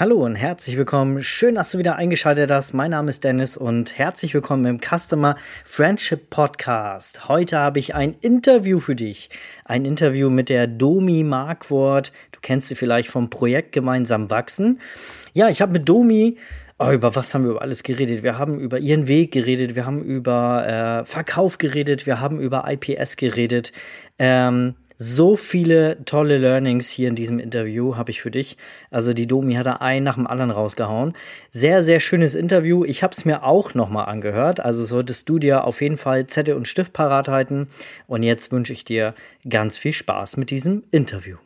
[0.00, 1.24] Hallo und herzlich willkommen.
[1.24, 2.72] Schön, dass du wieder eingeschaltet hast.
[2.72, 7.26] Mein Name ist Dennis und herzlich willkommen im Customer Friendship Podcast.
[7.28, 9.28] Heute habe ich ein Interview für dich.
[9.64, 12.12] Ein Interview mit der Domi Markwort.
[12.30, 14.78] Du kennst sie vielleicht vom Projekt Gemeinsam wachsen.
[15.32, 16.36] Ja, ich habe mit Domi
[16.78, 18.22] Oh, über was haben wir über alles geredet?
[18.22, 22.70] Wir haben über ihren Weg geredet, wir haben über äh, Verkauf geredet, wir haben über
[22.70, 23.72] IPS geredet.
[24.20, 28.56] Ähm, so viele tolle Learnings hier in diesem Interview habe ich für dich.
[28.90, 31.12] Also die Domi hat da einen nach dem anderen rausgehauen.
[31.52, 32.84] Sehr, sehr schönes Interview.
[32.84, 34.58] Ich habe es mir auch nochmal angehört.
[34.58, 37.68] Also solltest du dir auf jeden Fall Zettel und Stift parat halten.
[38.08, 39.14] Und jetzt wünsche ich dir
[39.48, 41.36] ganz viel Spaß mit diesem Interview.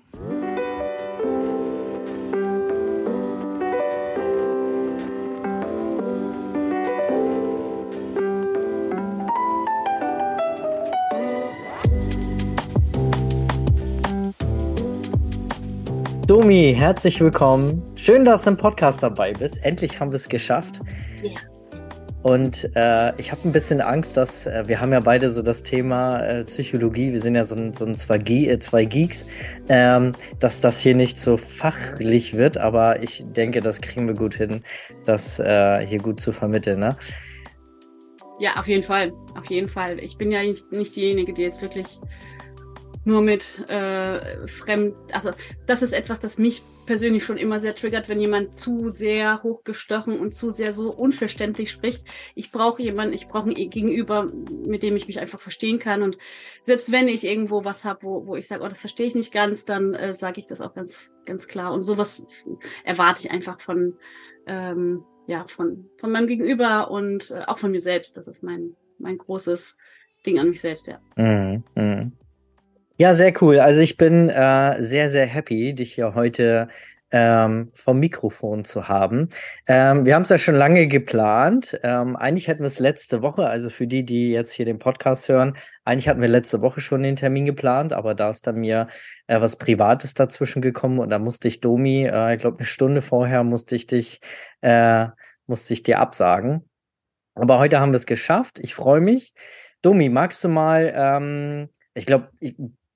[16.26, 17.82] Domi, herzlich willkommen.
[17.96, 19.64] Schön, dass du im Podcast dabei bist.
[19.64, 20.80] Endlich haben wir es geschafft.
[21.20, 21.32] Ja.
[22.22, 25.64] Und äh, ich habe ein bisschen Angst, dass äh, wir haben ja beide so das
[25.64, 29.26] Thema äh, Psychologie, wir sind ja so ein, so ein zwei, Ge äh, zwei Geeks,
[29.68, 34.34] ähm, dass das hier nicht so fachlich wird, aber ich denke, das kriegen wir gut
[34.34, 34.62] hin,
[35.04, 36.78] das äh, hier gut zu vermitteln.
[36.78, 36.96] Ne?
[38.38, 39.98] Ja, auf jeden Fall, auf jeden Fall.
[39.98, 41.98] Ich bin ja nicht, nicht diejenige, die jetzt wirklich
[43.04, 45.32] nur mit äh, fremd, also
[45.66, 50.18] das ist etwas, das mich persönlich schon immer sehr triggert, wenn jemand zu sehr hochgestochen
[50.18, 52.04] und zu sehr so unverständlich spricht.
[52.34, 54.26] Ich brauche jemanden, ich brauche ein Gegenüber,
[54.66, 56.02] mit dem ich mich einfach verstehen kann.
[56.02, 56.18] Und
[56.60, 59.32] selbst wenn ich irgendwo was habe, wo, wo ich sage, oh, das verstehe ich nicht
[59.32, 61.72] ganz, dann äh, sage ich das auch ganz, ganz klar.
[61.72, 62.26] Und sowas
[62.84, 63.96] erwarte ich einfach von,
[64.46, 68.16] ähm, ja, von, von meinem Gegenüber und äh, auch von mir selbst.
[68.16, 69.76] Das ist mein, mein großes
[70.26, 71.00] Ding an mich selbst, ja.
[71.16, 72.12] Mhm, mh.
[72.98, 73.58] Ja, sehr cool.
[73.58, 76.68] Also ich bin äh, sehr, sehr happy, dich hier heute
[77.10, 79.28] ähm, vom Mikrofon zu haben.
[79.66, 81.78] Ähm, wir haben es ja schon lange geplant.
[81.82, 85.28] Ähm, eigentlich hätten wir es letzte Woche, also für die, die jetzt hier den Podcast
[85.28, 88.88] hören, eigentlich hatten wir letzte Woche schon den Termin geplant, aber da ist dann mir
[89.26, 93.02] äh, was Privates dazwischen gekommen und da musste ich Domi, äh, ich glaube eine Stunde
[93.02, 94.20] vorher musste ich dich,
[94.62, 95.08] äh,
[95.46, 96.68] musste ich dir absagen.
[97.34, 98.58] Aber heute haben wir es geschafft.
[98.60, 99.34] Ich freue mich.
[99.82, 102.30] Domi, magst du mal, ähm, ich glaube,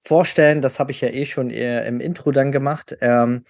[0.07, 0.63] vorstellen.
[0.63, 2.97] Das habe ich ja eh schon äh, im Intro dann gemacht.
[3.01, 3.45] Ähm,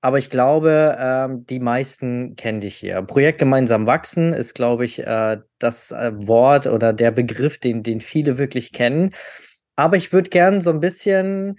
[0.00, 3.00] aber ich glaube, ähm, die meisten kennen dich hier.
[3.02, 8.00] Projekt gemeinsam wachsen ist, glaube ich, äh, das äh, Wort oder der Begriff, den, den
[8.00, 9.14] viele wirklich kennen.
[9.76, 11.58] Aber ich würde gern so ein bisschen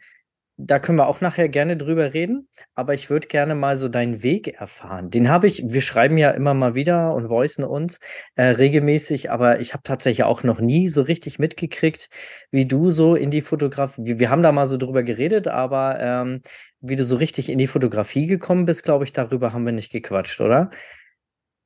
[0.66, 4.24] da können wir auch nachher gerne drüber reden, aber ich würde gerne mal so deinen
[4.24, 5.10] Weg erfahren.
[5.10, 8.00] Den habe ich, wir schreiben ja immer mal wieder und voicen uns
[8.36, 12.10] äh, regelmäßig, aber ich habe tatsächlich auch noch nie so richtig mitgekriegt,
[12.50, 16.00] wie du so in die Fotografie, wir, wir haben da mal so drüber geredet, aber
[16.00, 16.42] ähm,
[16.80, 19.92] wie du so richtig in die Fotografie gekommen bist, glaube ich, darüber haben wir nicht
[19.92, 20.70] gequatscht, oder?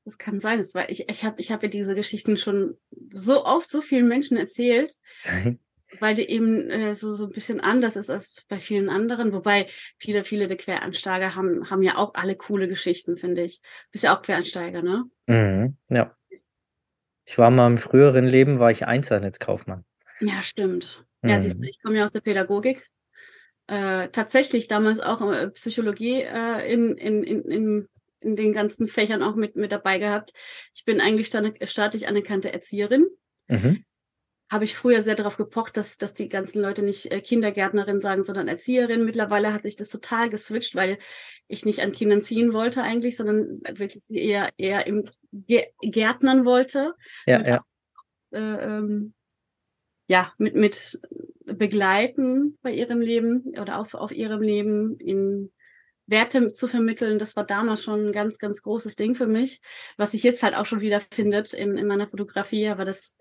[0.06, 2.78] Das kann sein, das war, ich, ich habe ich hab ja diese Geschichten schon
[3.12, 4.96] so oft so vielen Menschen erzählt.
[6.00, 9.34] weil die eben äh, so, so ein bisschen anders ist als bei vielen anderen.
[9.34, 13.62] Wobei viele, viele der Quereinsteiger haben, haben ja auch alle coole Geschichten, finde ich.
[13.62, 15.04] Du bist ja auch Quereinsteiger, ne?
[15.28, 16.16] Mhm, ja.
[17.26, 19.84] Ich war mal im früheren Leben, war ich Einzelnetzkaufmann.
[20.22, 21.06] Ja, stimmt.
[21.22, 21.30] Mhm.
[21.30, 22.88] Ja, siehst du, ich komme ja aus der Pädagogik.
[23.68, 27.90] Äh, tatsächlich damals auch äh, Psychologie äh, in, in, in, in,
[28.22, 30.32] in den ganzen Fächern auch mit, mit dabei gehabt.
[30.74, 33.08] Ich bin eigentlich staatlich anerkannte Erzieherin.
[33.48, 33.84] Mhm
[34.50, 38.24] habe ich früher sehr darauf gepocht, dass, dass die ganzen Leute nicht äh, Kindergärtnerin sagen,
[38.24, 39.04] sondern Erzieherin.
[39.04, 41.00] Mittlerweile hat sich das total geswitcht, weil
[41.48, 45.04] ich nicht an Kindern ziehen wollte eigentlich, sondern wirklich eher, eher im
[45.82, 46.94] Gärtnern wollte.
[47.26, 47.66] Ja, mit, ja.
[48.32, 49.14] Äh, ähm,
[50.08, 51.02] ja, mit, mit
[51.46, 55.52] begleiten bei ihrem Leben oder auf, auf ihrem Leben, in
[56.06, 59.62] Werte zu vermitteln, das war damals schon ein ganz, ganz großes Ding für mich,
[59.98, 63.18] was sich jetzt halt auch schon wieder findet in, in meiner Fotografie, aber das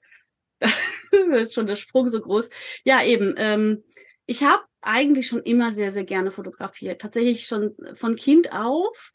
[1.32, 2.50] ist schon der Sprung so groß.
[2.84, 3.34] Ja, eben.
[3.36, 3.84] Ähm,
[4.26, 7.00] ich habe eigentlich schon immer sehr, sehr gerne fotografiert.
[7.00, 9.12] Tatsächlich schon von Kind auf,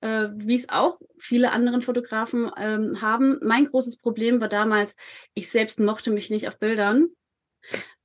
[0.00, 3.38] äh, wie es auch viele anderen Fotografen ähm, haben.
[3.42, 4.96] Mein großes Problem war damals,
[5.34, 7.08] ich selbst mochte mich nicht auf Bildern.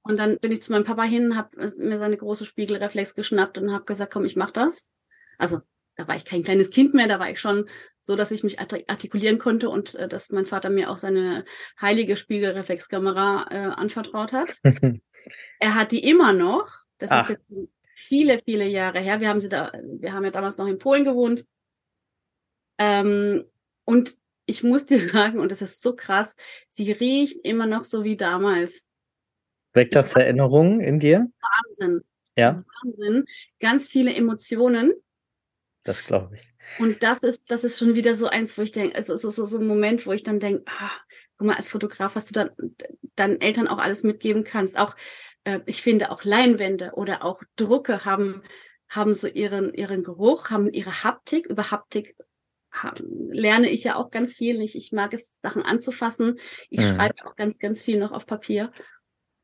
[0.02, 3.74] Und dann bin ich zu meinem Papa hin, habe mir seine große Spiegelreflex geschnappt und
[3.74, 4.88] habe gesagt, komm, ich mach das.
[5.38, 5.62] Also
[5.96, 7.68] da war ich kein kleines Kind mehr, da war ich schon
[8.06, 11.44] so, dass ich mich artikulieren konnte und äh, dass mein Vater mir auch seine
[11.82, 14.60] heilige Spiegelreflexkamera äh, anvertraut hat.
[15.60, 16.72] er hat die immer noch.
[17.00, 17.24] Das Ach.
[17.24, 19.22] ist jetzt viele, viele Jahre her.
[19.22, 21.48] Wir haben sie da, wir haben ja damals noch in Polen gewohnt.
[22.78, 23.46] Ähm,
[23.86, 24.14] und
[24.46, 26.36] ich muss dir sagen, und das ist so krass,
[26.70, 28.86] sie riecht immer noch so wie damals.
[29.74, 31.28] Weckt das Erinnerungen in dir?
[31.42, 32.02] Wahnsinn.
[32.38, 32.64] Ja.
[32.84, 33.26] Wahnsinn.
[33.60, 34.94] Ganz viele Emotionen.
[35.84, 36.55] Das glaube ich.
[36.80, 39.30] Und das ist, das ist schon wieder so eins, wo ich denke, es ist so,
[39.30, 40.92] so, so ein Moment, wo ich dann denke, ah,
[41.38, 42.52] guck mal, als Fotograf, was du dann
[43.16, 44.78] deinen Eltern auch alles mitgeben kannst.
[44.78, 44.96] Auch,
[45.44, 48.44] äh, ich finde, auch Leinwände oder auch Drucke haben,
[48.90, 51.46] haben so ihren, ihren Geruch, haben ihre Haptik.
[51.48, 52.16] Über Haptik
[52.72, 54.62] haben, lerne ich ja auch ganz viel.
[54.62, 56.40] Ich, ich mag es, Sachen anzufassen.
[56.70, 56.96] Ich mhm.
[56.96, 58.72] schreibe auch ganz, ganz viel noch auf Papier.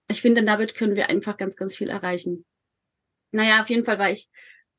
[0.09, 2.45] Ich finde, damit können wir einfach ganz, ganz viel erreichen.
[3.31, 4.29] Naja, auf jeden Fall war ich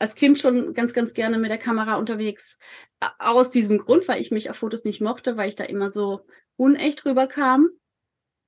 [0.02, 2.58] als Kind schon ganz, ganz gerne mit der Kamera unterwegs.
[3.20, 6.26] Aus diesem Grund, weil ich mich auf Fotos nicht mochte, weil ich da immer so
[6.56, 7.68] unecht rüberkam.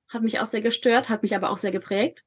[0.09, 2.25] Hat mich auch sehr gestört, hat mich aber auch sehr geprägt.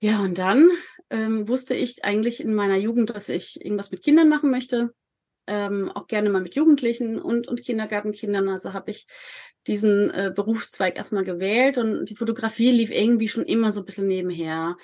[0.00, 0.68] Ja, und dann
[1.08, 4.92] ähm, wusste ich eigentlich in meiner Jugend, dass ich irgendwas mit Kindern machen möchte.
[5.46, 8.50] Ähm, auch gerne mal mit Jugendlichen und, und Kindergartenkindern.
[8.50, 9.06] Also habe ich
[9.66, 14.08] diesen äh, Berufszweig erstmal gewählt und die Fotografie lief irgendwie schon immer so ein bisschen
[14.08, 14.76] nebenher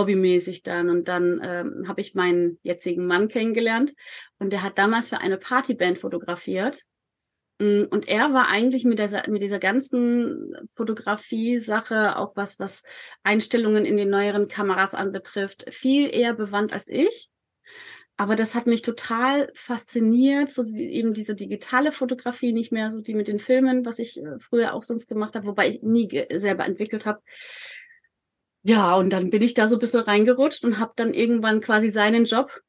[0.00, 0.88] hobbymäßig dann.
[0.88, 3.92] Und dann ähm, habe ich meinen jetzigen Mann kennengelernt
[4.38, 6.82] und der hat damals für eine Partyband fotografiert.
[7.58, 12.82] Mm, und er war eigentlich mit dieser, mit dieser ganzen Fotografie-Sache, auch was, was
[13.22, 17.30] Einstellungen in den neueren Kameras anbetrifft, viel eher bewandt als ich.
[18.20, 23.00] Aber das hat mich total fasziniert, so die, eben diese digitale Fotografie, nicht mehr so
[23.00, 26.26] die mit den Filmen, was ich äh, früher auch sonst gemacht habe, wobei ich nie
[26.34, 27.22] selber entwickelt habe.
[28.62, 31.88] Ja, und dann bin ich da so ein bisschen reingerutscht und habe dann irgendwann quasi
[31.88, 32.60] seinen Job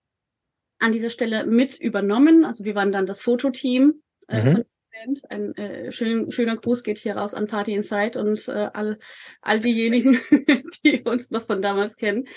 [0.80, 2.46] an dieser Stelle mit übernommen.
[2.46, 4.52] Also wir waren dann das Fototeam äh, mhm.
[4.52, 5.22] von Band.
[5.30, 9.00] Ein äh, schön, schöner Gruß geht hier raus an Party Inside und äh, all,
[9.42, 10.20] all diejenigen,
[10.86, 12.28] die uns noch von damals kennen.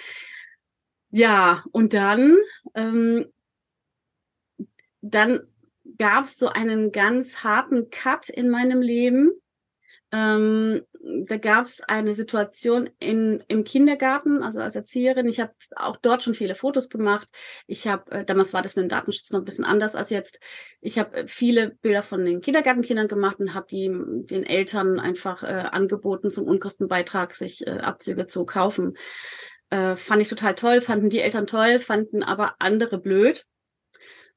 [1.11, 2.37] Ja, und dann,
[2.75, 3.27] ähm,
[5.01, 5.41] dann
[5.99, 9.31] gab es so einen ganz harten Cut in meinem Leben.
[10.11, 10.83] Ähm,
[11.27, 15.27] da gab es eine Situation in, im Kindergarten, also als Erzieherin.
[15.27, 17.29] Ich habe auch dort schon viele Fotos gemacht.
[17.67, 20.41] Ich habe, äh, damals war das mit dem Datenschutz noch ein bisschen anders als jetzt.
[20.81, 25.43] Ich habe äh, viele Bilder von den Kindergartenkindern gemacht und habe die den Eltern einfach
[25.43, 28.97] äh, angeboten, zum Unkostenbeitrag sich äh, Abzüge zu kaufen.
[29.71, 33.45] Äh, fand ich total toll, fanden die Eltern toll, fanden aber andere blöd.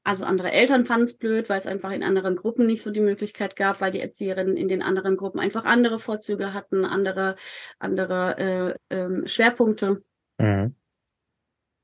[0.04, 3.00] Also andere Eltern fanden es blöd, weil es einfach in anderen Gruppen nicht so die
[3.00, 7.36] Möglichkeit gab, weil die Erzieherinnen in den anderen Gruppen einfach andere Vorzüge hatten, andere,
[7.78, 10.02] andere äh, äh, Schwerpunkte.
[10.38, 10.74] Mhm.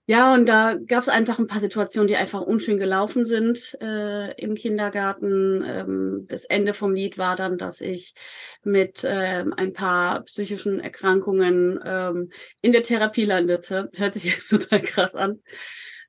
[0.07, 4.33] Ja, und da gab es einfach ein paar Situationen, die einfach unschön gelaufen sind äh,
[4.39, 5.65] im Kindergarten.
[5.67, 8.15] Ähm, das Ende vom Lied war dann, dass ich
[8.63, 13.91] mit ähm, ein paar psychischen Erkrankungen ähm, in der Therapie landete.
[13.97, 15.41] Hört sich jetzt total krass an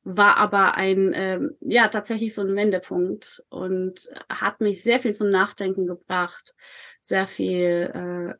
[0.06, 5.32] war aber ein, ähm, ja, tatsächlich so ein Wendepunkt und hat mich sehr viel zum
[5.32, 6.56] Nachdenken gebracht,
[7.02, 7.92] sehr viel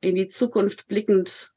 [0.02, 1.54] äh, in die Zukunft blickend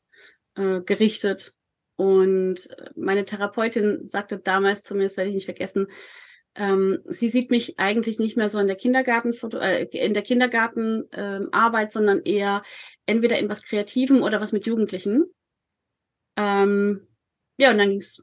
[0.57, 1.53] äh, gerichtet.
[1.97, 5.89] Und meine Therapeutin sagte damals zu mir, das werde ich nicht vergessen,
[6.55, 11.87] ähm, sie sieht mich eigentlich nicht mehr so in der Kindergarten, äh, in der Kindergartenarbeit,
[11.87, 12.63] ähm, sondern eher
[13.05, 15.27] entweder in was Kreativem oder was mit Jugendlichen.
[16.37, 17.07] Ähm,
[17.59, 18.23] ja, und dann ging es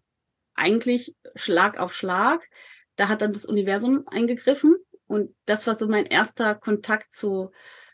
[0.55, 2.47] eigentlich Schlag auf Schlag.
[2.95, 4.75] Da hat dann das Universum eingegriffen
[5.07, 7.51] und das war so mein erster Kontakt zu,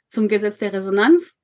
[0.07, 1.39] zum Gesetz der Resonanz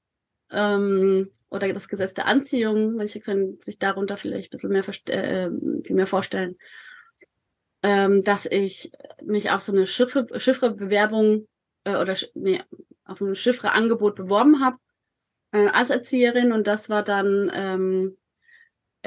[0.51, 2.95] ähm, oder das Gesetz der Anziehung.
[2.95, 5.49] Manche können sich darunter vielleicht ein bisschen mehr, äh,
[5.83, 6.57] viel mehr vorstellen.
[7.83, 8.91] Ähm, dass ich
[9.23, 11.47] mich auf so eine Chiffre, Chiffre-Bewerbung
[11.83, 12.61] äh, oder nee,
[13.05, 14.77] auf ein Chiffre-Angebot beworben habe
[15.51, 18.26] äh, als Erzieherin und das war dann ähm, äh,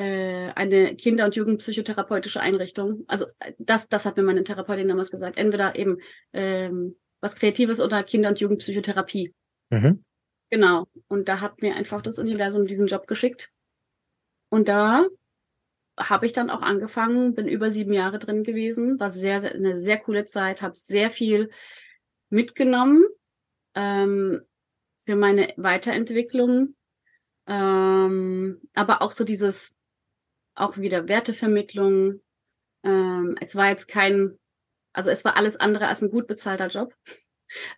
[0.02, 3.04] eine Kinder- und Jugendpsychotherapeutische Einrichtung.
[3.09, 3.26] Also
[3.59, 5.38] das, das hat mir meine Therapeutin damals gesagt.
[5.38, 5.99] Entweder eben
[6.33, 9.35] ähm, was Kreatives oder Kinder- und Jugendpsychotherapie.
[9.71, 10.04] Mhm.
[10.50, 10.88] Genau.
[11.09, 13.50] Und da hat mir einfach das Universum diesen Job geschickt.
[14.49, 15.07] Und da
[15.99, 19.76] habe ich dann auch angefangen, bin über sieben Jahre drin gewesen, war sehr, sehr eine
[19.76, 21.50] sehr coole Zeit, habe sehr viel
[22.30, 23.04] mitgenommen
[23.75, 24.40] ähm,
[25.04, 26.75] für meine Weiterentwicklung,
[27.47, 29.75] ähm, aber auch so dieses
[30.54, 32.21] auch wieder Wertevermittlung.
[32.85, 34.38] Ähm, es war jetzt kein,
[34.92, 36.95] also es war alles andere als ein gut bezahlter Job.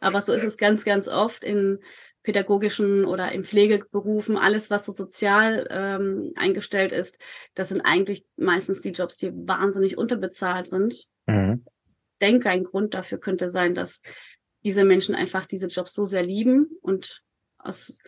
[0.01, 1.79] Aber so ist es ganz, ganz oft in
[2.23, 7.19] pädagogischen oder in Pflegeberufen, alles, was so sozial ähm, eingestellt ist,
[7.55, 11.09] das sind eigentlich meistens die Jobs, die wahnsinnig unterbezahlt sind.
[11.27, 11.65] Mhm.
[11.65, 14.03] Ich denke, ein Grund dafür könnte sein, dass
[14.63, 17.23] diese Menschen einfach diese Jobs so sehr lieben und
[17.59, 17.99] aus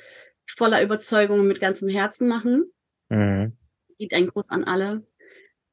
[0.46, 2.70] voller Überzeugung mit ganzem Herzen machen.
[3.08, 3.56] Mhm
[3.98, 5.06] geht ein Gruß an alle,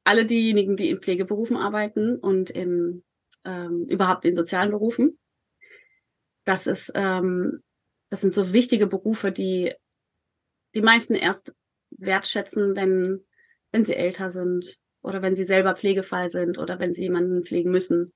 [0.04, 3.04] alle diejenigen, die in Pflegeberufen arbeiten und in
[3.44, 5.18] ähm, überhaupt in sozialen Berufen.
[6.44, 7.62] Das ist, ähm,
[8.10, 9.74] das sind so wichtige Berufe, die
[10.74, 11.54] die meisten erst
[11.90, 13.24] wertschätzen, wenn,
[13.72, 17.70] wenn sie älter sind oder wenn sie selber Pflegefall sind oder wenn sie jemanden pflegen
[17.70, 18.12] müssen.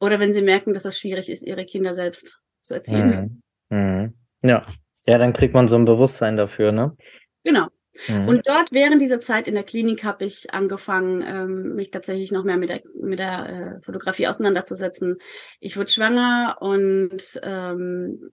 [0.00, 3.42] Oder wenn sie merken, dass es schwierig ist, ihre Kinder selbst zu erziehen.
[3.68, 3.76] Mhm.
[3.76, 4.14] Mhm.
[4.42, 4.66] Ja.
[5.06, 6.96] Ja, dann kriegt man so ein Bewusstsein dafür, ne?
[7.42, 7.68] Genau.
[8.08, 8.28] Mhm.
[8.28, 12.44] Und dort während dieser Zeit in der Klinik habe ich angefangen, ähm, mich tatsächlich noch
[12.44, 13.48] mehr mit der, mit der
[13.80, 15.18] äh, Fotografie auseinanderzusetzen.
[15.60, 18.30] Ich wurde schwanger und ähm,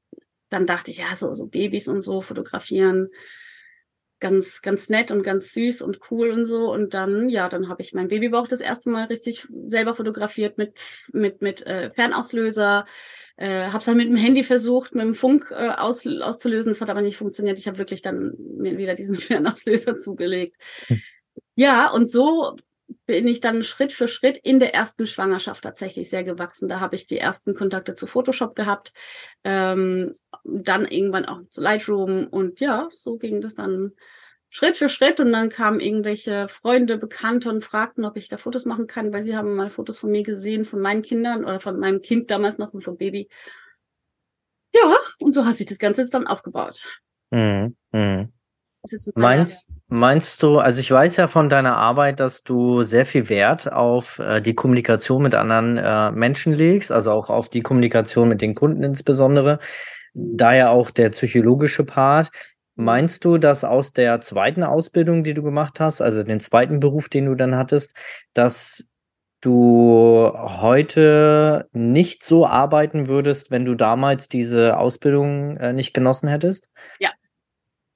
[0.50, 3.10] dann dachte ich, ja, so, so Babys und so fotografieren,
[4.20, 6.72] ganz, ganz nett und ganz süß und cool und so.
[6.72, 10.74] Und dann, ja, dann habe ich mein Babybauch das erste Mal richtig selber fotografiert mit,
[11.12, 12.86] mit, mit äh, Fernauslöser.
[13.38, 16.72] Äh, habe es dann mit dem Handy versucht, mit dem Funk äh, aus, auszulösen.
[16.72, 17.60] Das hat aber nicht funktioniert.
[17.60, 20.56] Ich habe wirklich dann mir wieder diesen Fernauslöser zugelegt.
[20.88, 21.02] Hm.
[21.56, 22.56] Ja, und so
[23.06, 26.70] bin ich dann Schritt für Schritt in der ersten Schwangerschaft tatsächlich sehr gewachsen.
[26.70, 28.94] Da habe ich die ersten Kontakte zu Photoshop gehabt,
[29.44, 33.92] ähm, dann irgendwann auch zu Lightroom und ja, so ging das dann
[34.58, 38.66] Schritt für Schritt und dann kamen irgendwelche Freunde, Bekannte und fragten, ob ich da Fotos
[38.66, 41.80] machen kann, weil sie haben mal Fotos von mir gesehen, von meinen Kindern oder von
[41.80, 43.30] meinem Kind damals noch und vom Baby.
[44.74, 46.90] Ja, und so hat sich das Ganze jetzt dann aufgebaut.
[47.30, 47.76] Mhm.
[47.92, 48.34] Mhm.
[49.14, 53.72] Meinst, meinst du, also ich weiß ja von deiner Arbeit, dass du sehr viel Wert
[53.72, 58.42] auf äh, die Kommunikation mit anderen äh, Menschen legst, also auch auf die Kommunikation mit
[58.42, 59.60] den Kunden insbesondere,
[60.16, 62.32] daher auch der psychologische Part.
[62.80, 67.10] Meinst du, dass aus der zweiten Ausbildung, die du gemacht hast, also den zweiten Beruf,
[67.10, 67.94] den du dann hattest,
[68.34, 68.88] dass
[69.42, 76.70] du heute nicht so arbeiten würdest, wenn du damals diese Ausbildung äh, nicht genossen hättest?
[77.00, 77.10] Ja,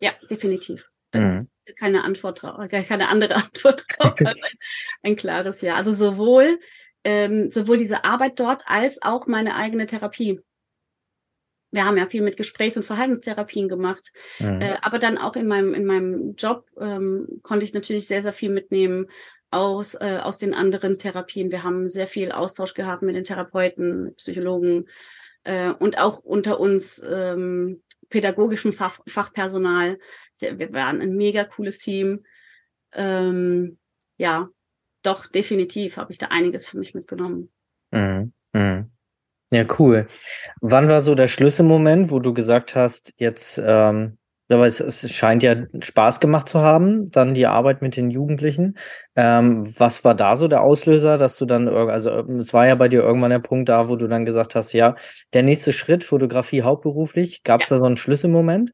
[0.02, 0.90] ja, definitiv.
[1.14, 1.48] Mhm.
[1.78, 4.58] Keine Antwort drauf, keine andere Antwort drauf als ein,
[5.04, 5.76] ein klares Ja.
[5.76, 6.60] Also sowohl,
[7.04, 10.42] ähm, sowohl diese Arbeit dort als auch meine eigene Therapie.
[11.72, 14.62] Wir haben ja viel mit Gesprächs- und Verhaltenstherapien gemacht, mhm.
[14.62, 18.34] äh, aber dann auch in meinem in meinem Job ähm, konnte ich natürlich sehr sehr
[18.34, 19.08] viel mitnehmen
[19.52, 21.52] aus äh, aus den anderen Therapien.
[21.52, 24.88] Wir haben sehr viel Austausch gehabt mit den Therapeuten, mit Psychologen
[25.44, 29.98] äh, und auch unter uns ähm, pädagogischem Fach, Fachpersonal.
[30.40, 32.24] Wir waren ein mega cooles Team.
[32.94, 33.80] Ähm,
[34.18, 34.50] ja,
[35.02, 37.52] doch, definitiv habe ich da einiges für mich mitgenommen.
[37.92, 38.34] Mhm.
[38.54, 38.91] Mhm.
[39.52, 40.08] Ja, cool.
[40.62, 44.18] Wann war so der Schlüsselmoment, wo du gesagt hast, jetzt ähm,
[44.52, 48.78] aber es, es scheint ja Spaß gemacht zu haben, dann die Arbeit mit den Jugendlichen.
[49.16, 52.90] Ähm, was war da so der Auslöser, dass du dann, also es war ja bei
[52.90, 54.96] dir irgendwann der Punkt da, wo du dann gesagt hast, ja,
[55.34, 57.78] der nächste Schritt, Fotografie hauptberuflich, gab es ja.
[57.78, 58.72] da so einen Schlüsselmoment?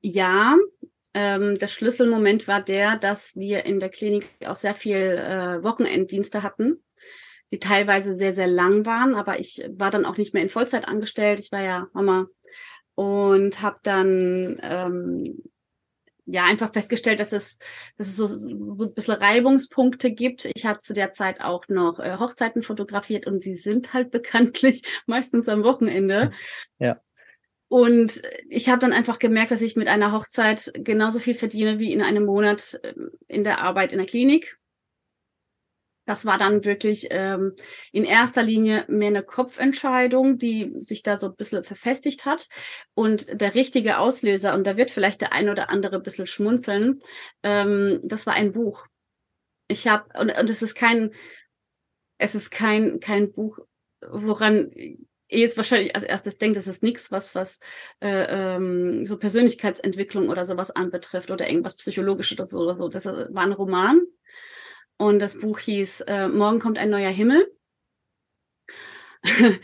[0.00, 0.56] Ja,
[1.14, 6.42] ähm, der Schlüsselmoment war der, dass wir in der Klinik auch sehr viel äh, Wochenenddienste
[6.42, 6.82] hatten
[7.50, 10.86] die teilweise sehr, sehr lang waren, aber ich war dann auch nicht mehr in Vollzeit
[10.86, 11.40] angestellt.
[11.40, 12.26] Ich war ja Mama
[12.94, 15.42] und habe dann ähm,
[16.26, 17.58] ja einfach festgestellt, dass es,
[17.96, 20.48] dass es so, so ein bisschen Reibungspunkte gibt.
[20.54, 24.82] Ich habe zu der Zeit auch noch äh, Hochzeiten fotografiert und die sind halt bekanntlich
[25.06, 26.32] meistens am Wochenende.
[26.78, 27.00] Ja.
[27.68, 31.92] Und ich habe dann einfach gemerkt, dass ich mit einer Hochzeit genauso viel verdiene wie
[31.92, 34.58] in einem Monat ähm, in der Arbeit in der Klinik.
[36.08, 37.52] Das war dann wirklich ähm,
[37.92, 42.48] in erster Linie mehr eine Kopfentscheidung, die sich da so ein bisschen verfestigt hat.
[42.94, 47.00] Und der richtige Auslöser, und da wird vielleicht der ein oder andere ein bisschen schmunzeln,
[47.42, 48.86] ähm, das war ein Buch.
[49.68, 51.10] Ich habe, und, und es ist kein,
[52.16, 53.58] es ist kein, kein Buch,
[54.00, 54.96] woran ihr
[55.28, 57.60] jetzt wahrscheinlich als erstes denkt, das ist nichts, was, was
[58.00, 62.88] äh, ähm, so Persönlichkeitsentwicklung oder sowas anbetrifft oder irgendwas Psychologisches oder so oder so.
[62.88, 64.00] Das war ein Roman
[64.98, 67.50] und das Buch hieß äh, Morgen kommt ein neuer Himmel.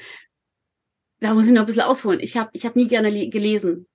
[1.21, 2.21] da muss ich noch ein bisschen ausholen.
[2.21, 3.87] Ich habe ich hab nie gerne gelesen.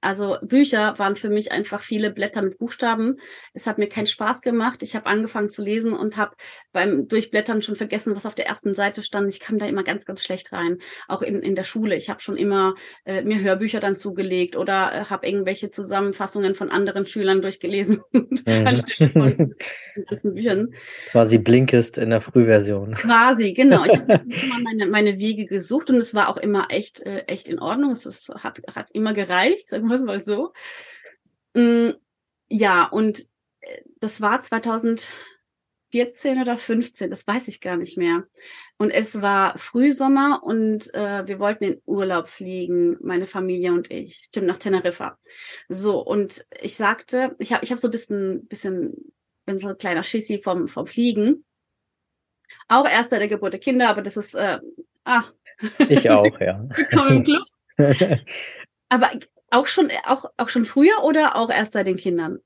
[0.00, 3.16] Also Bücher waren für mich einfach viele Blätter mit Buchstaben.
[3.54, 4.82] Es hat mir keinen Spaß gemacht.
[4.82, 6.36] Ich habe angefangen zu lesen und habe
[6.72, 9.28] beim Durchblättern schon vergessen, was auf der ersten Seite stand.
[9.28, 10.78] Ich kam da immer ganz, ganz schlecht rein.
[11.08, 11.96] Auch in, in der Schule.
[11.96, 12.74] Ich habe schon immer
[13.04, 18.66] äh, mir Hörbücher dann zugelegt oder äh, habe irgendwelche Zusammenfassungen von anderen Schülern durchgelesen mhm.
[18.66, 19.54] anstelle von
[20.08, 20.74] ganzen Büchern.
[21.10, 22.94] Quasi Blinkist in der Frühversion.
[22.94, 23.84] Quasi, genau.
[23.84, 27.48] Ich habe immer meine, meine Wege gesucht und es war auch immer echt, äh, echt
[27.48, 27.90] in Ordnung.
[27.90, 30.52] Es ist, hat, hat immer gereicht, sagen wir es mal so.
[31.54, 31.92] Mm,
[32.48, 33.20] ja, und
[33.60, 38.24] äh, das war 2014 oder 15, das weiß ich gar nicht mehr.
[38.78, 44.16] Und es war Frühsommer und äh, wir wollten in Urlaub fliegen, meine Familie und ich,
[44.16, 45.18] stimmt, nach Teneriffa.
[45.68, 49.12] So, und ich sagte, ich habe ich hab so ein bisschen, bisschen,
[49.44, 51.44] bin so ein kleiner Schissi vom, vom Fliegen.
[52.68, 54.60] Auch erst seit der Geburt der Kinder, aber das ist, äh,
[55.04, 55.24] ah.
[55.78, 56.64] Ich auch, ja.
[56.76, 57.44] Willkommen im Club.
[58.88, 59.10] aber
[59.56, 62.38] auch schon, auch, auch schon früher oder auch erst seit den Kindern?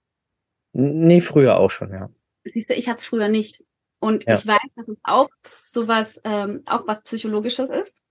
[0.73, 2.11] Nee, früher auch schon, ja.
[2.45, 3.65] Siehst du, ich hatte es früher nicht.
[3.99, 4.35] Und ja.
[4.35, 5.29] ich weiß, dass es auch
[5.63, 8.05] sowas, ähm, auch was Psychologisches ist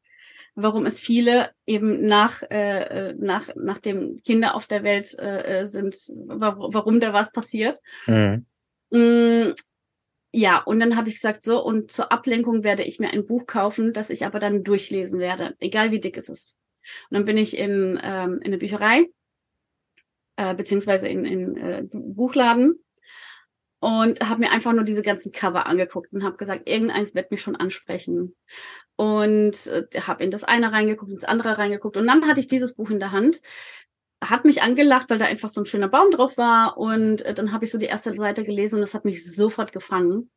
[0.56, 5.65] warum es viele eben nach, äh, äh nach, nachdem Kinder auf der Welt äh, äh
[5.65, 5.96] sind,
[6.27, 7.79] warum da was passiert.
[8.08, 8.46] Mhm.
[8.91, 9.53] Mm,
[10.32, 13.48] ja, und dann habe ich gesagt, so, und zur Ablenkung werde ich mir ein Buch
[13.48, 16.56] kaufen, das ich aber dann durchlesen werde, egal wie dick es ist.
[17.10, 19.08] Und dann bin ich in, ähm, in eine Bücherei,
[20.38, 22.79] äh, beziehungsweise in, in äh, Buchladen
[23.79, 27.41] und habe mir einfach nur diese ganzen Cover angeguckt und habe gesagt, irgendeins wird mich
[27.41, 28.36] schon ansprechen.
[28.98, 31.96] Und äh, habe in das eine reingeguckt, ins andere reingeguckt.
[31.96, 33.41] Und dann hatte ich dieses Buch in der Hand,
[34.22, 36.77] hat mich angelacht, weil da einfach so ein schöner Baum drauf war.
[36.77, 39.72] Und äh, dann habe ich so die erste Seite gelesen und das hat mich sofort
[39.72, 40.29] gefangen.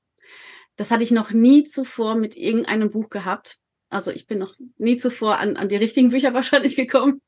[0.76, 3.59] Das hatte ich noch nie zuvor mit irgendeinem Buch gehabt.
[3.92, 7.20] Also ich bin noch nie zuvor an, an die richtigen Bücher wahrscheinlich gekommen,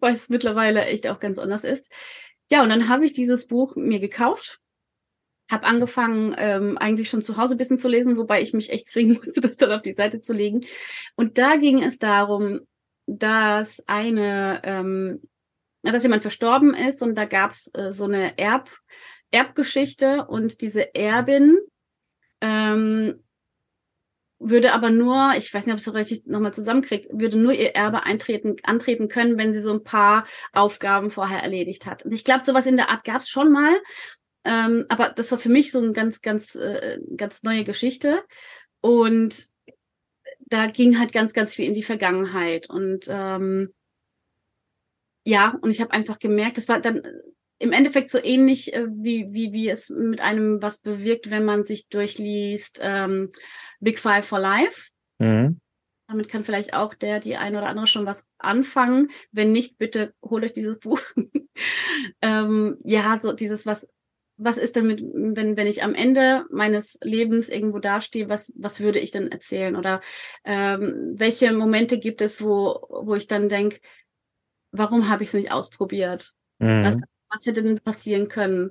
[0.00, 1.90] weil es mittlerweile echt auch ganz anders ist.
[2.50, 4.60] Ja, und dann habe ich dieses Buch mir gekauft
[5.50, 8.88] habe angefangen, ähm, eigentlich schon zu Hause ein bisschen zu lesen, wobei ich mich echt
[8.88, 10.64] zwingen musste, das dann auf die Seite zu legen.
[11.16, 12.60] Und da ging es darum,
[13.06, 15.22] dass eine, ähm,
[15.82, 18.70] dass jemand verstorben ist und da gab's äh, so eine Erb,
[19.30, 21.58] Erbgeschichte und diese Erbin
[22.40, 23.22] ähm,
[24.46, 27.52] würde aber nur, ich weiß nicht, ob ich es so richtig nochmal zusammenkriege, würde nur
[27.52, 32.04] ihr Erbe eintreten, antreten können, wenn sie so ein paar Aufgaben vorher erledigt hat.
[32.04, 33.74] Und ich glaube, sowas in der Art gab es schon mal.
[34.44, 38.22] Ähm, aber das war für mich so eine ganz, ganz, äh, ganz neue Geschichte.
[38.82, 39.46] Und
[40.40, 42.68] da ging halt ganz, ganz viel in die Vergangenheit.
[42.68, 43.72] Und ähm,
[45.24, 47.02] ja, und ich habe einfach gemerkt, das war dann
[47.58, 51.64] im Endeffekt so ähnlich, äh, wie, wie, wie es mit einem was bewirkt, wenn man
[51.64, 53.30] sich durchliest ähm,
[53.80, 54.90] Big Five for Life.
[55.18, 55.60] Mhm.
[56.08, 59.10] Damit kann vielleicht auch der, die eine oder andere schon was anfangen.
[59.32, 61.00] Wenn nicht, bitte holt euch dieses Buch.
[62.22, 63.88] ähm, ja, so dieses, was
[64.36, 68.80] was ist denn mit, wenn, wenn ich am Ende meines Lebens irgendwo dastehe, was, was
[68.80, 69.76] würde ich denn erzählen?
[69.76, 70.00] Oder
[70.44, 73.78] ähm, welche Momente gibt es, wo, wo ich dann denke,
[74.72, 76.32] warum habe ich es nicht ausprobiert?
[76.58, 76.84] Mhm.
[76.84, 77.00] Was,
[77.34, 78.70] was hätte denn passieren können?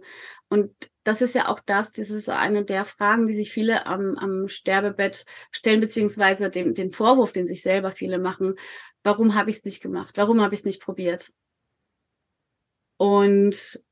[0.49, 0.71] Und
[1.03, 4.47] das ist ja auch das, das ist eine der Fragen, die sich viele am, am
[4.47, 8.55] Sterbebett stellen, beziehungsweise den, den Vorwurf, den sich selber viele machen.
[9.03, 10.17] Warum habe ich es nicht gemacht?
[10.17, 11.33] Warum habe ich es nicht probiert?
[12.97, 13.83] Und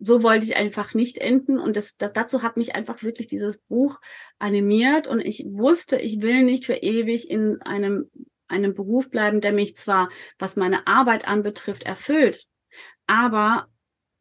[0.00, 1.58] so wollte ich einfach nicht enden.
[1.58, 4.00] Und das, dazu hat mich einfach wirklich dieses Buch
[4.38, 5.06] animiert.
[5.06, 8.10] Und ich wusste, ich will nicht für ewig in einem,
[8.48, 12.48] einem Beruf bleiben, der mich zwar, was meine Arbeit anbetrifft, erfüllt,
[13.06, 13.68] aber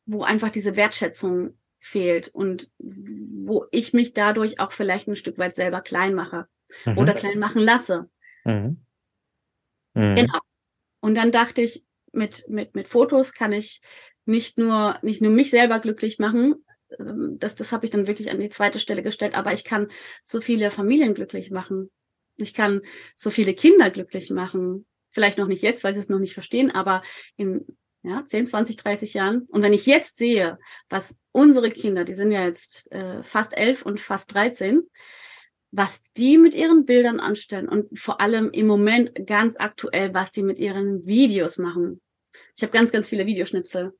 [0.05, 5.55] wo einfach diese Wertschätzung fehlt und wo ich mich dadurch auch vielleicht ein Stück weit
[5.55, 6.47] selber klein mache
[6.85, 6.97] mhm.
[6.97, 8.09] oder klein machen lasse.
[8.45, 8.83] Mhm.
[9.93, 10.15] Mhm.
[10.15, 10.39] Genau.
[11.01, 13.81] Und dann dachte ich, mit, mit, mit Fotos kann ich
[14.25, 16.63] nicht nur, nicht nur mich selber glücklich machen,
[16.99, 19.87] ähm, das, das habe ich dann wirklich an die zweite Stelle gestellt, aber ich kann
[20.23, 21.91] so viele Familien glücklich machen.
[22.35, 22.81] Ich kann
[23.15, 24.85] so viele Kinder glücklich machen.
[25.11, 27.03] Vielleicht noch nicht jetzt, weil sie es noch nicht verstehen, aber
[27.35, 27.65] in
[28.03, 29.47] ja, 10, 20, 30 Jahren.
[29.49, 33.83] Und wenn ich jetzt sehe, was unsere Kinder, die sind ja jetzt äh, fast elf
[33.83, 34.83] und fast 13,
[35.71, 40.43] was die mit ihren Bildern anstellen und vor allem im Moment ganz aktuell, was die
[40.43, 42.01] mit ihren Videos machen.
[42.55, 43.93] Ich habe ganz, ganz viele Videoschnipsel.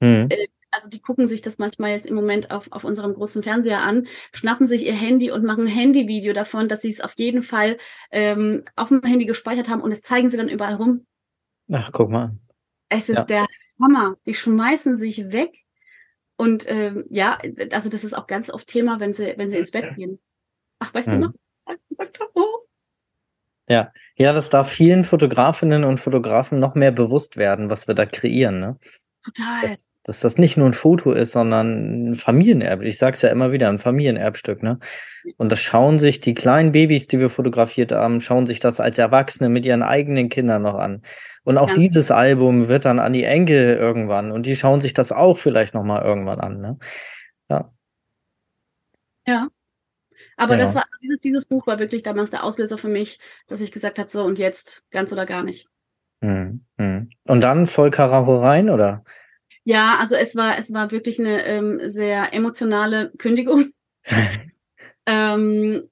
[0.00, 0.28] Mhm.
[0.30, 3.82] Äh, also die gucken sich das manchmal jetzt im Moment auf, auf unserem großen Fernseher
[3.82, 7.40] an, schnappen sich ihr Handy und machen ein Handyvideo davon, dass sie es auf jeden
[7.40, 7.78] Fall
[8.10, 11.06] ähm, auf dem Handy gespeichert haben und es zeigen sie dann überall rum.
[11.72, 12.36] Ach, guck mal.
[12.88, 13.24] Es ist ja.
[13.24, 13.46] der
[13.80, 14.16] Hammer.
[14.26, 15.64] Die schmeißen sich weg.
[16.36, 17.38] Und ähm, ja,
[17.72, 20.18] also das ist auch ganz oft Thema, wenn sie, wenn sie ins Bett gehen.
[20.78, 21.12] Ach, weißt mhm.
[21.12, 21.32] du noch?
[23.68, 28.06] Ja, ja, das darf vielen Fotografinnen und Fotografen noch mehr bewusst werden, was wir da
[28.06, 28.60] kreieren.
[28.60, 28.78] Ne?
[29.24, 29.62] Total.
[29.62, 32.82] Dass, dass das nicht nur ein Foto ist, sondern ein Familienerb.
[32.82, 34.62] Ich sage es ja immer wieder, ein Familienerbstück.
[34.62, 34.78] Ne?
[35.36, 38.98] Und das schauen sich die kleinen Babys, die wir fotografiert haben, schauen sich das als
[38.98, 41.02] Erwachsene mit ihren eigenen Kindern noch an.
[41.42, 41.74] Und auch ja.
[41.74, 45.74] dieses Album wird dann an die Enkel irgendwann und die schauen sich das auch vielleicht
[45.74, 46.60] noch mal irgendwann an.
[46.60, 46.78] Ne?
[47.50, 47.72] Ja.
[49.26, 49.48] Ja.
[50.36, 50.60] Aber ja.
[50.60, 53.72] das war also dieses, dieses Buch war wirklich damals der Auslöser für mich, dass ich
[53.72, 55.66] gesagt habe, so und jetzt ganz oder gar nicht.
[56.20, 56.64] Mhm.
[56.76, 57.10] Mhm.
[57.26, 59.02] Und dann voll Karacho rein, oder?
[59.66, 63.72] Ja, also es war, es war wirklich eine ähm, sehr emotionale Kündigung.
[65.06, 65.90] ähm,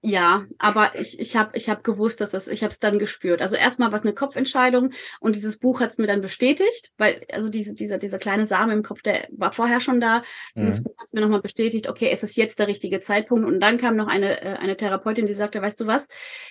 [0.00, 3.42] ja, aber ich, ich habe ich hab gewusst, dass das, ich habe es dann gespürt.
[3.42, 7.26] Also erstmal war es eine Kopfentscheidung und dieses Buch hat es mir dann bestätigt, weil
[7.32, 10.22] also diese, dieser, dieser kleine Samen im Kopf, der war vorher schon da.
[10.56, 10.84] Dieses mhm.
[10.84, 13.44] Buch hat es mir nochmal bestätigt, okay, es ist jetzt der richtige Zeitpunkt.
[13.44, 16.06] Und dann kam noch eine, äh, eine Therapeutin, die sagte, weißt du was,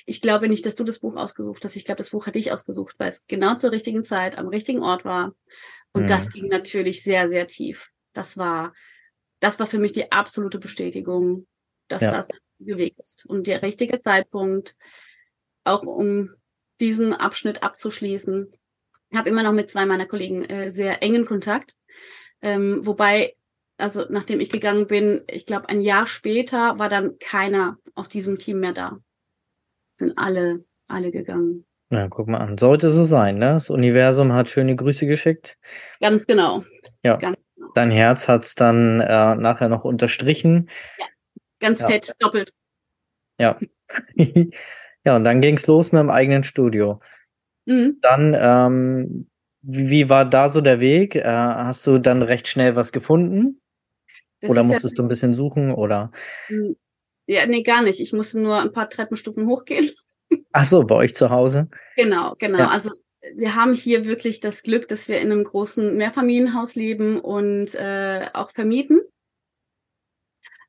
[0.06, 1.78] ich glaube nicht, dass du das Buch ausgesucht hast.
[1.78, 4.84] Ich glaube, das Buch hat dich ausgesucht, weil es genau zur richtigen Zeit am richtigen
[4.84, 5.34] Ort war.
[5.96, 6.08] Und mhm.
[6.08, 7.90] das ging natürlich sehr, sehr tief.
[8.12, 8.74] Das war,
[9.40, 11.48] das war für mich die absolute Bestätigung,
[11.88, 12.12] dass ja.
[12.12, 12.28] das
[12.60, 14.76] Weg ist und der richtige Zeitpunkt,
[15.64, 16.32] auch um
[16.82, 18.52] diesen Abschnitt abzuschließen.
[19.10, 21.78] Ich habe immer noch mit zwei meiner Kollegen äh, sehr engen Kontakt,
[22.42, 23.36] ähm, wobei
[23.78, 28.38] also nachdem ich gegangen bin, ich glaube ein Jahr später war dann keiner aus diesem
[28.38, 29.00] Team mehr da.
[29.94, 31.66] Sind alle alle gegangen.
[31.92, 32.58] Ja, guck mal an.
[32.58, 33.54] Sollte so sein, ne?
[33.54, 35.58] Das Universum hat schöne Grüße geschickt.
[36.02, 36.64] Ganz genau.
[37.04, 37.18] Ja.
[37.18, 37.72] Ganz genau.
[37.76, 40.70] Dein Herz hat es dann äh, nachher noch unterstrichen.
[40.98, 41.06] Ja,
[41.60, 41.88] ganz ja.
[41.88, 42.54] fett, doppelt.
[43.40, 43.60] Ja.
[44.16, 47.00] ja, und dann ging es los mit dem eigenen Studio.
[47.66, 48.00] Mhm.
[48.02, 49.30] Dann, ähm,
[49.62, 51.16] wie, wie, war da so der Weg?
[51.16, 53.62] Äh, hast du dann recht schnell was gefunden?
[54.42, 55.72] Das oder musstest ja, du ein bisschen suchen?
[55.72, 56.12] Oder?
[56.48, 56.76] Hm.
[57.28, 58.00] Ja, nee, gar nicht.
[58.00, 59.92] Ich musste nur ein paar Treppenstufen hochgehen.
[60.52, 61.68] Ach so, bei euch zu Hause?
[61.96, 62.60] Genau, genau.
[62.60, 62.68] Ja.
[62.70, 62.92] Also
[63.36, 68.28] wir haben hier wirklich das Glück, dass wir in einem großen Mehrfamilienhaus leben und äh,
[68.34, 69.02] auch vermieten.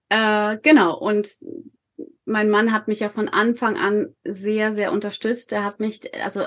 [0.08, 1.36] Äh, genau, und
[2.24, 5.52] mein Mann hat mich ja von Anfang an sehr, sehr unterstützt.
[5.52, 6.44] Er hat mich, also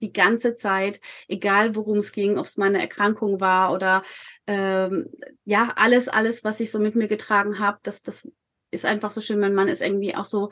[0.00, 4.02] die ganze Zeit, egal worum es ging, ob es meine Erkrankung war oder
[4.46, 5.08] ähm,
[5.44, 8.28] ja, alles, alles, was ich so mit mir getragen habe, das, das
[8.70, 9.38] ist einfach so schön.
[9.38, 10.50] Mein Mann ist irgendwie auch so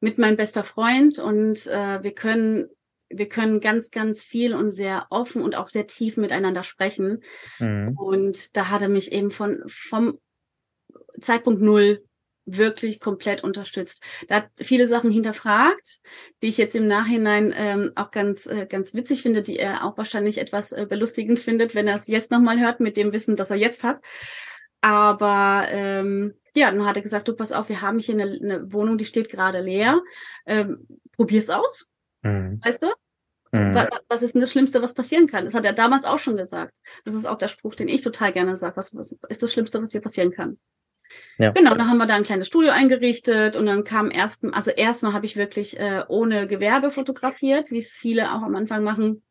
[0.00, 2.68] mit meinem bester Freund und äh, wir können
[3.08, 7.22] wir können ganz, ganz viel und sehr offen und auch sehr tief miteinander sprechen.
[7.60, 7.96] Mhm.
[7.96, 10.18] Und da hat er mich eben von vom
[11.20, 12.04] Zeitpunkt null
[12.46, 14.02] wirklich komplett unterstützt.
[14.28, 15.98] Da hat viele Sachen hinterfragt,
[16.42, 19.98] die ich jetzt im Nachhinein ähm, auch ganz äh, ganz witzig finde, die er auch
[19.98, 23.50] wahrscheinlich etwas äh, belustigend findet, wenn er es jetzt nochmal hört mit dem Wissen, das
[23.50, 24.00] er jetzt hat.
[24.80, 28.72] Aber ähm, ja, dann hat er gesagt, du pass auf, wir haben hier eine, eine
[28.72, 30.00] Wohnung, die steht gerade leer.
[30.46, 31.88] Ähm, probier's aus.
[32.22, 32.60] Mhm.
[32.62, 32.86] Weißt du?
[33.52, 33.74] Mhm.
[33.74, 35.44] Was, was, ist denn das Schlimmste, was passieren kann?
[35.44, 36.72] Das hat er damals auch schon gesagt.
[37.04, 38.76] Das ist auch der Spruch, den ich total gerne sage.
[38.76, 40.58] Was, was ist das Schlimmste, was dir passieren kann?
[41.38, 41.50] Ja.
[41.50, 45.12] Genau, dann haben wir da ein kleines Studio eingerichtet und dann kam erst, also erstmal
[45.12, 49.22] habe ich wirklich äh, ohne Gewerbe fotografiert, wie es viele auch am Anfang machen.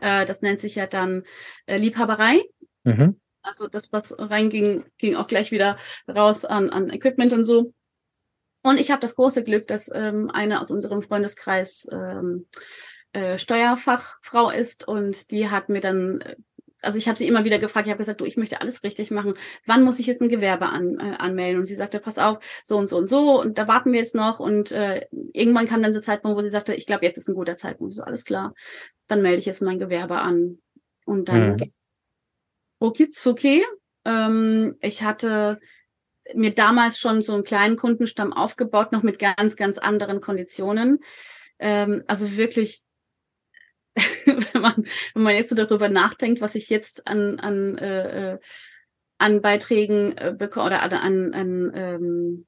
[0.00, 1.22] Äh, das nennt sich ja dann
[1.66, 2.42] äh, Liebhaberei.
[2.82, 3.20] Mhm.
[3.46, 5.78] Also das, was reinging, ging auch gleich wieder
[6.08, 7.72] raus an, an Equipment und so.
[8.62, 12.46] Und ich habe das große Glück, dass ähm, eine aus unserem Freundeskreis ähm,
[13.12, 16.34] äh, Steuerfachfrau ist und die hat mir dann, äh,
[16.82, 19.12] also ich habe sie immer wieder gefragt, ich habe gesagt, du, ich möchte alles richtig
[19.12, 19.34] machen.
[19.66, 21.60] Wann muss ich jetzt ein Gewerbe an, äh, anmelden?
[21.60, 24.16] Und sie sagte, pass auf, so und so und so und da warten wir jetzt
[24.16, 24.40] noch.
[24.40, 27.36] Und äh, irgendwann kam dann der Zeitpunkt, wo sie sagte, ich glaube, jetzt ist ein
[27.36, 27.94] guter Zeitpunkt.
[27.94, 28.52] So, alles klar,
[29.06, 30.58] dann melde ich jetzt mein Gewerbe an.
[31.04, 31.75] Und dann mhm
[32.80, 33.64] rucki
[34.04, 35.60] Ähm, ich hatte
[36.34, 40.98] mir damals schon so einen kleinen Kundenstamm aufgebaut, noch mit ganz, ganz anderen Konditionen.
[41.58, 42.82] Ähm, also wirklich,
[44.24, 48.38] wenn man, wenn man jetzt so darüber nachdenkt, was ich jetzt an, an, äh, äh
[49.18, 52.46] an Beiträgen äh, bekomme oder an, an, an, ähm,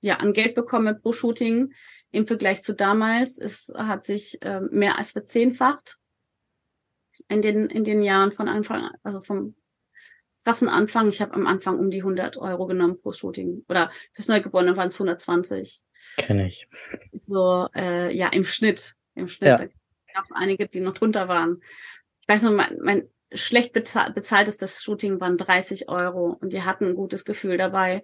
[0.00, 1.74] ja, an Geld bekomme pro Shooting
[2.10, 5.99] im Vergleich zu damals, es hat sich äh, mehr als verzehnfacht
[7.28, 9.54] in den, in den Jahren von Anfang, also vom
[10.44, 11.08] krassen Anfang.
[11.08, 13.64] Ich habe am Anfang um die 100 Euro genommen pro Shooting.
[13.68, 15.82] Oder fürs Neugeborene waren es 120.
[16.16, 16.66] Kenne ich.
[17.12, 18.94] So, äh, ja, im Schnitt.
[19.14, 19.48] Im Schnitt.
[19.48, 19.56] Ja.
[19.58, 19.66] Da
[20.14, 21.62] gab es einige, die noch drunter waren.
[22.22, 26.86] Ich weiß noch, mein, mein schlecht bezahl bezahltestes Shooting waren 30 Euro und die hatten
[26.86, 28.02] ein gutes Gefühl dabei.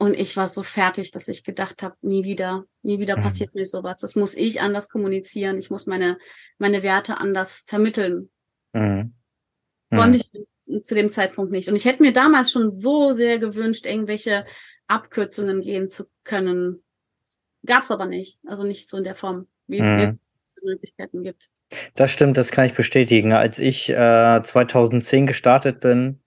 [0.00, 3.22] Und ich war so fertig, dass ich gedacht habe, nie wieder, nie wieder mhm.
[3.22, 3.98] passiert mir sowas.
[3.98, 5.58] Das muss ich anders kommunizieren.
[5.58, 6.16] Ich muss meine,
[6.56, 8.30] meine Werte anders vermitteln.
[8.72, 9.12] Mhm.
[9.90, 10.46] Konnte mhm.
[10.64, 11.68] ich zu dem Zeitpunkt nicht.
[11.68, 14.46] Und ich hätte mir damals schon so sehr gewünscht, irgendwelche
[14.86, 16.82] Abkürzungen gehen zu können.
[17.66, 18.40] Gab es aber nicht.
[18.46, 19.98] Also nicht so in der Form, wie es mhm.
[19.98, 21.50] jetzt Möglichkeiten gibt.
[21.94, 23.34] Das stimmt, das kann ich bestätigen.
[23.34, 26.20] Als ich äh, 2010 gestartet bin,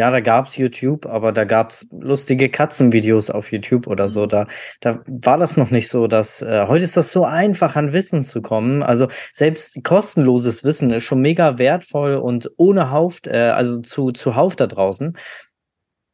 [0.00, 4.22] ja, da gab's YouTube, aber da gab's lustige Katzenvideos auf YouTube oder so.
[4.22, 4.28] Mhm.
[4.28, 4.46] Da,
[4.80, 8.22] da war das noch nicht so, dass äh, heute ist das so einfach, an Wissen
[8.22, 8.82] zu kommen.
[8.82, 14.36] Also selbst kostenloses Wissen ist schon mega wertvoll und ohne Hauft, äh, also zu, zu
[14.36, 15.18] Hauf da draußen.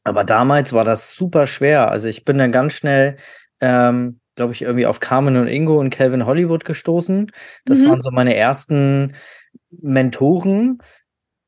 [0.02, 1.88] Aber damals war das super schwer.
[1.88, 3.18] Also ich bin dann ganz schnell,
[3.60, 7.30] ähm, glaube ich, irgendwie auf Carmen und Ingo und Calvin Hollywood gestoßen.
[7.64, 7.90] Das mhm.
[7.90, 9.12] waren so meine ersten
[9.70, 10.80] Mentoren.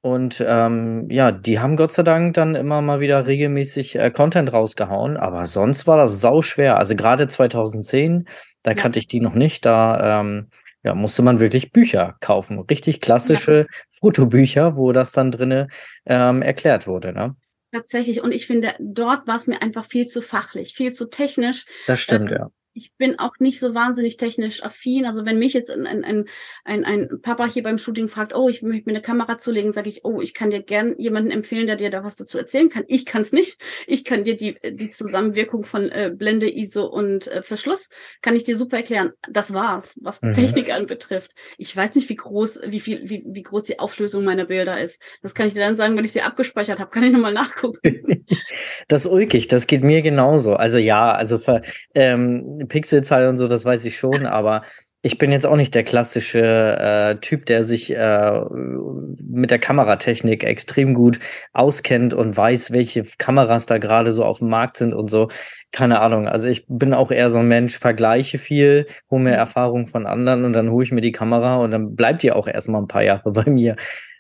[0.01, 4.53] Und ähm, ja, die haben Gott sei Dank dann immer mal wieder regelmäßig äh, Content
[4.53, 6.77] rausgehauen, aber sonst war das sau schwer.
[6.77, 8.29] Also gerade 2010,
[8.63, 8.77] da ja.
[8.77, 10.51] kannte ich die noch nicht, da ähm,
[10.85, 13.67] ja, musste man wirklich Bücher kaufen, richtig klassische ja.
[13.99, 15.67] Fotobücher, wo das dann drinne
[16.07, 17.13] ähm, erklärt wurde.
[17.13, 17.35] Ne?
[17.73, 18.23] Tatsächlich.
[18.23, 21.67] Und ich finde, dort war es mir einfach viel zu fachlich, viel zu technisch.
[21.89, 25.05] Das stimmt, äh, ja ich bin auch nicht so wahnsinnig technisch affin.
[25.05, 26.27] Also wenn mich jetzt ein, ein,
[26.65, 29.89] ein, ein Papa hier beim Shooting fragt, oh, ich möchte mir eine Kamera zulegen, sage
[29.89, 32.85] ich, oh, ich kann dir gern jemanden empfehlen, der dir da was dazu erzählen kann.
[32.87, 33.61] Ich kann es nicht.
[33.89, 37.89] Ich kann dir die, die Zusammenwirkung von äh, Blende, ISO und äh, Verschluss,
[38.23, 39.13] kann ich dir super erklären.
[39.29, 40.33] Das war's, was mhm.
[40.35, 41.33] Technik anbetrifft.
[41.57, 45.03] Ich weiß nicht, wie groß, wie viel, wie, wie groß die Auflösung meiner Bilder ist.
[45.23, 46.91] Das kann ich dir dann sagen, wenn ich sie abgespeichert habe.
[46.91, 47.81] Kann ich nochmal nachgucken.
[48.89, 50.55] das ist ulkig, das geht mir genauso.
[50.55, 51.63] Also ja, also für,
[51.95, 54.63] ähm, Pixelzahl und so, das weiß ich schon, aber
[55.01, 60.43] ich bin jetzt auch nicht der klassische äh, Typ, der sich äh, mit der Kameratechnik
[60.43, 61.21] extrem gut
[61.53, 65.29] auskennt und weiß, welche Kameras da gerade so auf dem Markt sind und so.
[65.71, 66.27] Keine Ahnung.
[66.27, 69.37] Also ich bin auch eher so ein Mensch, vergleiche viel, hole mir mhm.
[69.37, 72.49] Erfahrung von anderen und dann hole ich mir die Kamera und dann bleibt die auch
[72.49, 73.77] erstmal ein paar Jahre bei mir.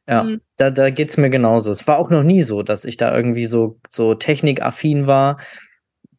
[0.06, 0.40] Ja, mhm.
[0.56, 1.72] da, da geht's mir genauso.
[1.72, 5.38] Es war auch noch nie so, dass ich da irgendwie so, so technikaffin war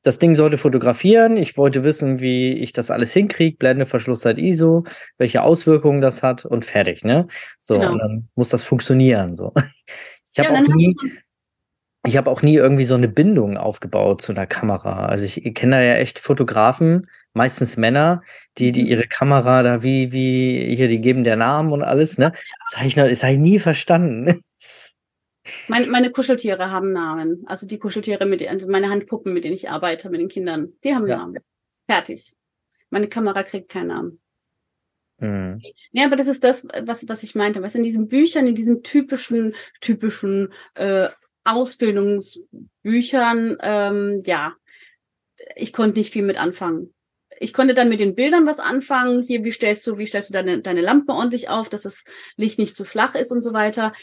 [0.02, 1.38] das Ding sollte fotografieren.
[1.38, 3.58] Ich wollte wissen, wie ich das alles hinkriege.
[3.58, 4.86] Blende, Verschlusszeit ISO,
[5.18, 7.28] welche Auswirkungen das hat und fertig, ne?
[7.60, 7.98] So, genau.
[7.98, 9.54] dann muss das funktionieren, so.
[10.32, 11.08] Ich habe ja, auch nie, so
[12.06, 15.06] ich habe auch nie irgendwie so eine Bindung aufgebaut zu einer Kamera.
[15.08, 18.24] Also ich, ich kenne da ja echt Fotografen, meistens Männer,
[18.58, 18.88] die, die mhm.
[18.88, 22.32] ihre Kamera da wie, wie, hier, die geben der Namen und alles, ne?
[22.32, 24.42] Das habe ich, noch, das hab ich nie verstanden.
[25.68, 27.44] Meine, meine Kuscheltiere haben Namen.
[27.48, 30.96] Also die Kuscheltiere, mit also meine Handpuppen, mit denen ich arbeite, mit den Kindern, die
[30.96, 31.18] haben ja.
[31.18, 31.38] Namen.
[31.88, 32.36] Fertig.
[32.90, 34.20] Meine Kamera kriegt keinen Namen.
[35.20, 35.62] Mhm.
[35.92, 37.62] Ja, aber das ist das, was, was ich meinte.
[37.62, 41.10] Was in diesen Büchern, in diesen typischen, typischen äh,
[41.44, 44.56] Ausbildungsbüchern, ähm, ja,
[45.56, 46.94] ich konnte nicht viel mit anfangen.
[47.40, 49.24] Ich konnte dann mit den Bildern was anfangen.
[49.24, 52.04] Hier, wie stellst du, wie stellst du deine, deine Lampe ordentlich auf, dass das
[52.36, 53.94] Licht nicht zu flach ist und so weiter.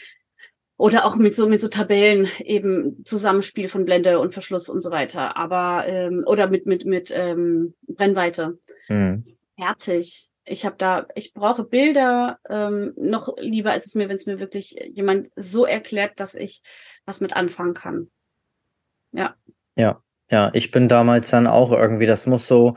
[0.77, 4.91] Oder auch mit so mit so Tabellen eben Zusammenspiel von Blende und Verschluss und so
[4.91, 5.35] weiter.
[5.35, 8.59] Aber ähm, oder mit mit mit ähm, Brennweite.
[8.87, 9.25] Mhm.
[9.57, 10.29] Fertig.
[10.45, 14.39] Ich habe da, ich brauche Bilder ähm, noch lieber ist es mir, wenn es mir
[14.39, 16.61] wirklich jemand so erklärt, dass ich
[17.05, 18.09] was mit anfangen kann.
[19.11, 19.35] Ja.
[19.75, 20.51] Ja, ja.
[20.53, 22.75] Ich bin damals dann auch irgendwie, das muss so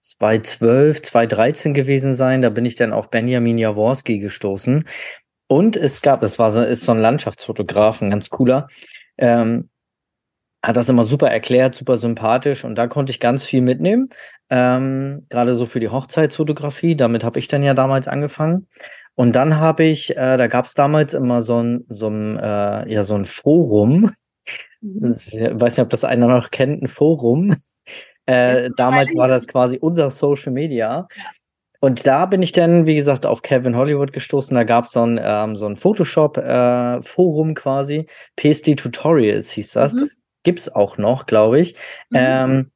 [0.00, 2.42] 2012, 2013 gewesen sein.
[2.42, 4.84] Da bin ich dann auf Benjamin Jaworski gestoßen.
[5.48, 8.66] Und es gab, es war so, ist so ein Landschaftsfotograf, ein ganz cooler,
[9.18, 9.68] ähm,
[10.62, 14.08] hat das immer super erklärt, super sympathisch und da konnte ich ganz viel mitnehmen.
[14.50, 18.66] Ähm, Gerade so für die Hochzeitsfotografie, damit habe ich dann ja damals angefangen.
[19.14, 22.92] Und dann habe ich, äh, da gab es damals immer so ein, so ein, äh,
[22.92, 24.10] ja, so ein Forum.
[24.80, 25.14] Mhm.
[25.14, 27.54] Ich weiß nicht, ob das einer noch kennt, ein Forum.
[28.26, 31.06] Äh, damals war das quasi unser Social Media.
[31.80, 34.54] Und da bin ich dann, wie gesagt, auf Kevin Hollywood gestoßen.
[34.54, 38.06] Da gab so es ähm, so ein Photoshop-Forum äh, quasi.
[38.36, 39.94] PSD Tutorials hieß das.
[39.94, 40.00] Mhm.
[40.00, 41.74] Das gibt's auch noch, glaube ich.
[42.10, 42.18] Mhm.
[42.18, 42.70] Ähm,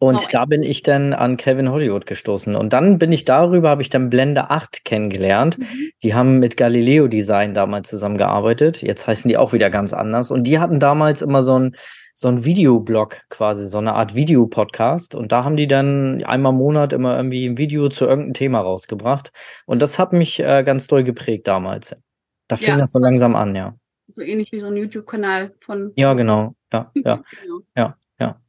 [0.00, 0.32] und Sorry.
[0.32, 2.54] da bin ich dann an Kevin Hollywood gestoßen.
[2.54, 5.58] Und dann bin ich darüber, habe ich dann Blende 8 kennengelernt.
[5.58, 5.90] Mhm.
[6.02, 8.80] Die haben mit Galileo Design damals zusammengearbeitet.
[8.82, 10.30] Jetzt heißen die auch wieder ganz anders.
[10.30, 11.76] Und die hatten damals immer so ein
[12.20, 15.14] so ein Videoblog quasi, so eine Art Videopodcast.
[15.14, 18.60] Und da haben die dann einmal im Monat immer irgendwie ein Video zu irgendeinem Thema
[18.60, 19.30] rausgebracht.
[19.66, 21.94] Und das hat mich äh, ganz doll geprägt damals.
[22.48, 22.76] Da fing ja.
[22.76, 23.76] das so langsam an, ja.
[24.08, 25.92] So ähnlich wie so ein YouTube-Kanal von.
[25.94, 26.56] Ja, genau.
[26.72, 27.22] Ja, ja.
[27.40, 27.60] genau.
[27.76, 28.40] Ja, ja.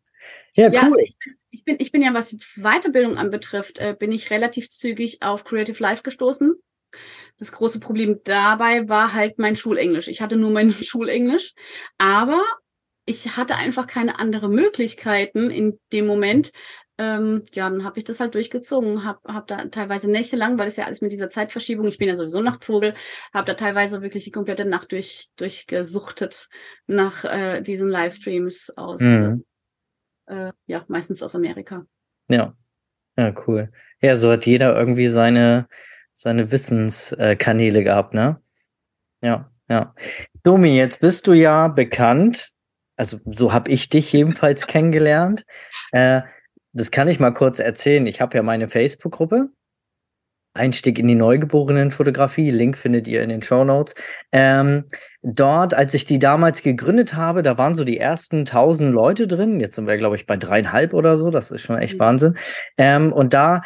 [0.55, 0.97] Ja, ja cool.
[0.97, 4.71] Also ich, bin, ich, bin, ich bin ja, was Weiterbildung anbetrifft, äh, bin ich relativ
[4.71, 6.55] zügig auf Creative Life gestoßen.
[7.38, 10.08] Das große Problem dabei war halt mein Schulenglisch.
[10.08, 11.53] Ich hatte nur mein Schulenglisch,
[11.99, 12.41] aber
[13.10, 16.52] ich hatte einfach keine andere Möglichkeiten in dem Moment.
[17.00, 20.76] Ähm, ja, dann habe ich das halt durchgezogen, habe hab da teilweise nächtelang, weil es
[20.76, 22.93] ja alles mit dieser Zeitverschiebung, ich bin ja sowieso Nachtvogel,
[23.34, 26.50] habe da teilweise wirklich die komplette Nacht durch, durchgesuchtet
[26.88, 29.45] nach äh, diesen Livestreams aus, mhm.
[30.28, 31.86] äh, ja, meistens aus Amerika.
[32.28, 32.54] Ja,
[33.17, 33.72] ja, cool.
[34.02, 35.67] Ja, so hat jeder irgendwie seine,
[36.12, 38.41] seine Wissenskanäle gehabt, ne?
[39.22, 39.95] Ja, ja.
[40.43, 42.52] Domi, jetzt bist du ja bekannt
[43.00, 45.46] also so habe ich dich jedenfalls kennengelernt.
[45.92, 46.22] Äh,
[46.74, 48.06] das kann ich mal kurz erzählen.
[48.06, 49.50] Ich habe ja meine Facebook-Gruppe.
[50.54, 52.52] Einstieg in die Neugeborenen-Fotografie.
[52.52, 53.96] Link findet ihr in den Show Notes.
[54.32, 54.86] Ähm,
[55.22, 59.60] dort, als ich die damals gegründet habe, da waren so die ersten tausend Leute drin.
[59.60, 61.30] Jetzt sind wir, glaube ich, bei dreieinhalb oder so.
[61.30, 62.00] Das ist schon echt mhm.
[62.00, 62.38] Wahnsinn.
[62.78, 63.62] Ähm, und da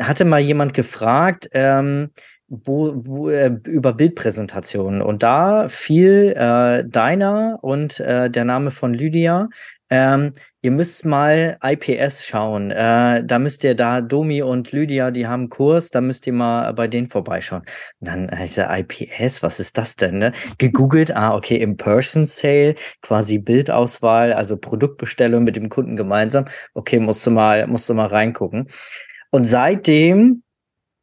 [0.00, 2.10] hatte mal jemand gefragt, ähm,
[2.52, 5.00] wo, wo äh, über Bildpräsentationen.
[5.00, 9.48] Und da fiel äh, deiner und äh, der Name von Lydia.
[9.88, 12.70] Ähm, ihr müsst mal IPS schauen.
[12.70, 16.72] Äh, da müsst ihr da, Domi und Lydia, die haben Kurs, da müsst ihr mal
[16.74, 17.62] bei denen vorbeischauen.
[18.00, 20.18] Und dann äh, ich sage, IPS, was ist das denn?
[20.18, 20.32] Ne?
[20.58, 26.44] Gegoogelt, ah, okay, In-Person-Sale, quasi Bildauswahl, also Produktbestellung mit dem Kunden gemeinsam.
[26.74, 28.68] Okay, musst du mal, musst du mal reingucken.
[29.30, 30.41] Und seitdem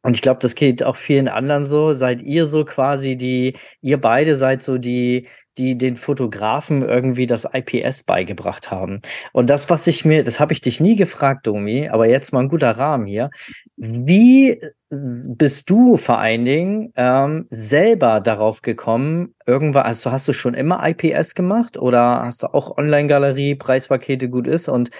[0.02, 1.92] und ich glaube, das geht auch vielen anderen so.
[1.92, 5.26] Seid ihr so quasi die, ihr beide seid so die,
[5.58, 9.00] die den Fotografen irgendwie das IPS beigebracht haben.
[9.32, 12.40] Und das, was ich mir, das habe ich dich nie gefragt, Domi, aber jetzt mal
[12.40, 13.30] ein guter Rahmen hier.
[13.76, 14.58] Wie
[14.88, 20.80] bist du vor allen Dingen ähm, selber darauf gekommen, irgendwann, also hast du schon immer
[20.88, 24.90] IPS gemacht oder hast du auch Online-Galerie, Preispakete gut ist und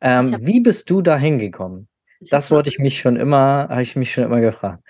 [0.00, 1.89] ähm, wie bist du da hingekommen?
[2.20, 4.82] Das wollte ich mich schon immer, habe ich mich schon immer gefragt.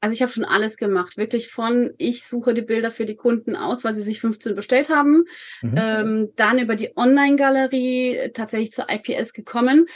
[0.00, 3.56] Also ich habe schon alles gemacht, wirklich von ich suche die Bilder für die Kunden
[3.56, 5.24] aus, weil sie sich 15 bestellt haben,
[5.62, 5.74] mhm.
[5.76, 9.86] ähm, dann über die Online-Galerie tatsächlich zur IPS gekommen.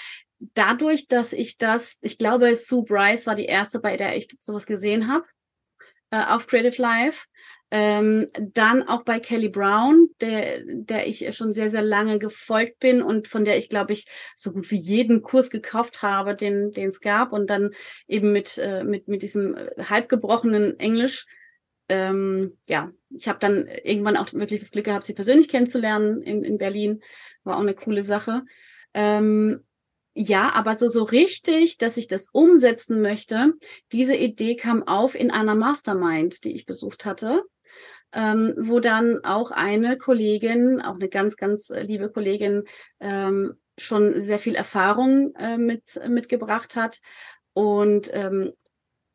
[0.54, 4.64] Dadurch, dass ich das, ich glaube, Sue Bryce war die erste, bei der ich sowas
[4.64, 5.26] gesehen habe
[6.10, 7.26] äh, auf Creative Live.
[7.72, 13.00] Ähm, dann auch bei Kelly Brown, der, der ich schon sehr, sehr lange gefolgt bin
[13.00, 16.88] und von der ich, glaube ich, so gut wie jeden Kurs gekauft habe, den den
[16.88, 17.32] es gab.
[17.32, 17.70] Und dann
[18.08, 21.26] eben mit, äh, mit, mit diesem halbgebrochenen Englisch.
[21.88, 26.42] Ähm, ja, ich habe dann irgendwann auch wirklich das Glück gehabt, sie persönlich kennenzulernen in,
[26.42, 27.02] in Berlin.
[27.44, 28.42] War auch eine coole Sache.
[28.94, 29.64] Ähm,
[30.12, 33.52] ja, aber so, so richtig, dass ich das umsetzen möchte,
[33.92, 37.44] diese Idee kam auf in einer Mastermind, die ich besucht hatte
[38.12, 42.64] ähm, wo dann auch eine Kollegin, auch eine ganz, ganz äh, liebe Kollegin,
[42.98, 47.00] ähm, schon sehr viel Erfahrung äh, mit, mitgebracht hat.
[47.52, 48.52] Und ähm,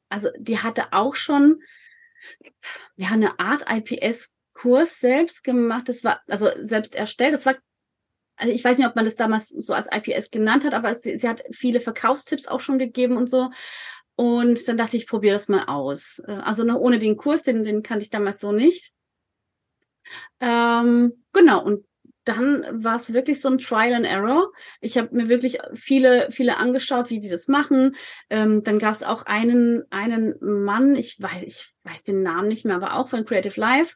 [0.10, 1.62] also die hatte auch schon
[2.96, 5.90] ja, eine Art IPS-Kurs selbst gemacht.
[5.90, 7.34] Das war also selbst erstellt.
[7.34, 7.56] Das war
[8.38, 11.18] also ich weiß nicht, ob man das damals so als IPS genannt hat, aber sie,
[11.18, 13.50] sie hat viele Verkaufstipps auch schon gegeben und so.
[14.16, 16.22] Und dann dachte ich, ich probiere das mal aus.
[16.28, 18.94] Äh, also noch ohne den Kurs, den, den kannte ich damals so nicht.
[20.40, 21.86] Ähm, genau, und
[22.26, 24.52] dann war es wirklich so ein Trial and Error.
[24.82, 27.96] Ich habe mir wirklich viele, viele angeschaut, wie die das machen.
[28.32, 32.66] Ähm, dann gab es auch einen, einen Mann, ich weiß, ich weiß den Namen nicht
[32.66, 33.96] mehr, aber auch von Creative Life,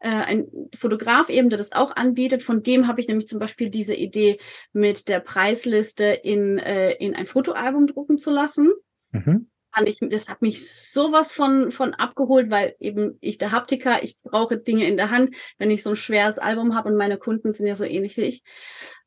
[0.00, 2.42] äh, ein Fotograf eben, der das auch anbietet.
[2.42, 4.38] Von dem habe ich nämlich zum Beispiel diese Idee
[4.72, 8.72] mit der Preisliste in, äh, in ein Fotoalbum drucken zu lassen.
[9.12, 14.02] Mhm fand ich, das hat mich sowas von, von abgeholt, weil eben ich der Haptiker,
[14.02, 17.16] ich brauche Dinge in der Hand, wenn ich so ein schweres Album habe und meine
[17.16, 18.42] Kunden sind ja so ähnlich wie ich.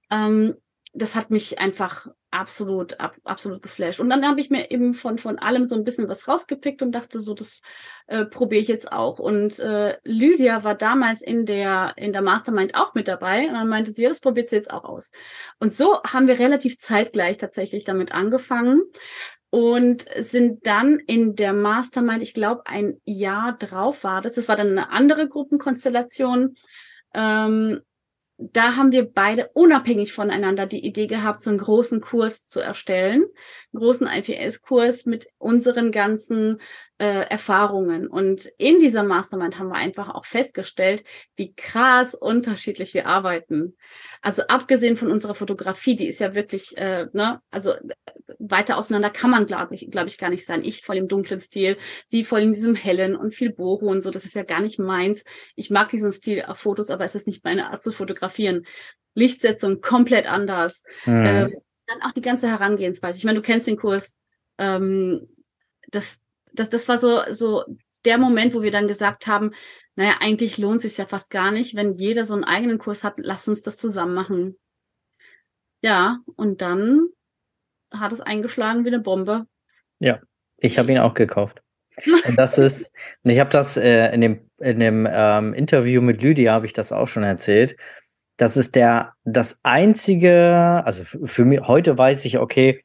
[0.10, 0.55] Ähm,
[0.93, 3.99] das hat mich einfach absolut, ab, absolut geflasht.
[3.99, 6.91] Und dann habe ich mir eben von, von allem so ein bisschen was rausgepickt und
[6.93, 7.62] dachte so, das
[8.07, 9.19] äh, probiere ich jetzt auch.
[9.19, 13.69] Und äh, Lydia war damals in der, in der Mastermind auch mit dabei und dann
[13.69, 15.12] meinte sie, ja, das probiert sie jetzt auch aus.
[15.60, 18.81] Und so haben wir relativ zeitgleich tatsächlich damit angefangen
[19.52, 24.34] und sind dann in der Mastermind, ich glaube, ein Jahr drauf war das.
[24.34, 26.56] Das war dann eine andere Gruppenkonstellation.
[27.14, 27.82] Ähm,
[28.38, 33.26] da haben wir beide unabhängig voneinander die Idee gehabt, so einen großen Kurs zu erstellen,
[33.74, 36.58] einen großen IPS-Kurs mit unseren ganzen
[37.02, 38.06] äh, Erfahrungen.
[38.06, 41.04] Und in dieser Mastermind haben wir einfach auch festgestellt,
[41.36, 43.76] wie krass unterschiedlich wir arbeiten.
[44.22, 47.74] Also abgesehen von unserer Fotografie, die ist ja wirklich, äh, ne, also
[48.38, 50.64] weiter auseinander kann man, glaube ich, glaube ich, gar nicht sein.
[50.64, 54.12] Ich voll im dunklen Stil, sie voll in diesem hellen und viel Boho und so.
[54.12, 55.24] Das ist ja gar nicht meins.
[55.56, 58.68] Ich mag diesen Stil auf Fotos, aber es ist nicht meine Art zu fotografieren.
[59.16, 60.84] Lichtsetzung komplett anders.
[61.06, 61.26] Mhm.
[61.26, 63.18] Ähm, dann auch die ganze Herangehensweise.
[63.18, 64.14] Ich meine, du kennst den Kurs.
[64.60, 65.28] Ähm,
[65.90, 66.20] das,
[66.54, 67.64] das, das war so, so
[68.06, 69.52] der Moment, wo wir dann gesagt haben,
[69.96, 73.04] naja, eigentlich lohnt es sich ja fast gar nicht, wenn jeder so einen eigenen Kurs
[73.04, 74.58] hat, lass uns das zusammen machen.
[75.82, 77.08] Ja, und dann
[77.92, 79.46] hat es eingeschlagen wie eine Bombe.
[80.00, 80.20] Ja,
[80.58, 81.62] ich habe ihn auch gekauft.
[82.26, 82.92] Und das ist,
[83.24, 86.92] ich habe das äh, in dem, in dem ähm, Interview mit Lydia habe ich das
[86.92, 87.76] auch schon erzählt.
[88.38, 92.84] Das ist der, das einzige, also für mich, heute weiß ich, okay,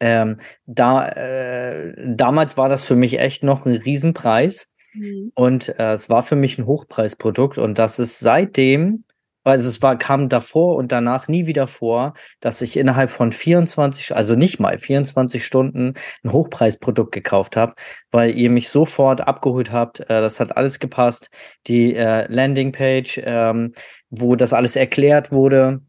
[0.00, 4.68] ähm, da, äh, damals war das für mich echt noch ein Riesenpreis.
[4.94, 5.32] Mhm.
[5.34, 9.04] Und äh, es war für mich ein Hochpreisprodukt und das ist seitdem
[9.48, 14.14] also es war, kam davor und danach nie wieder vor, dass ich innerhalb von 24,
[14.14, 17.74] also nicht mal 24 Stunden ein Hochpreisprodukt gekauft habe,
[18.10, 20.00] weil ihr mich sofort abgeholt habt.
[20.00, 21.30] Äh, das hat alles gepasst.
[21.66, 23.72] Die äh, Landingpage, ähm,
[24.10, 25.80] wo das alles erklärt wurde.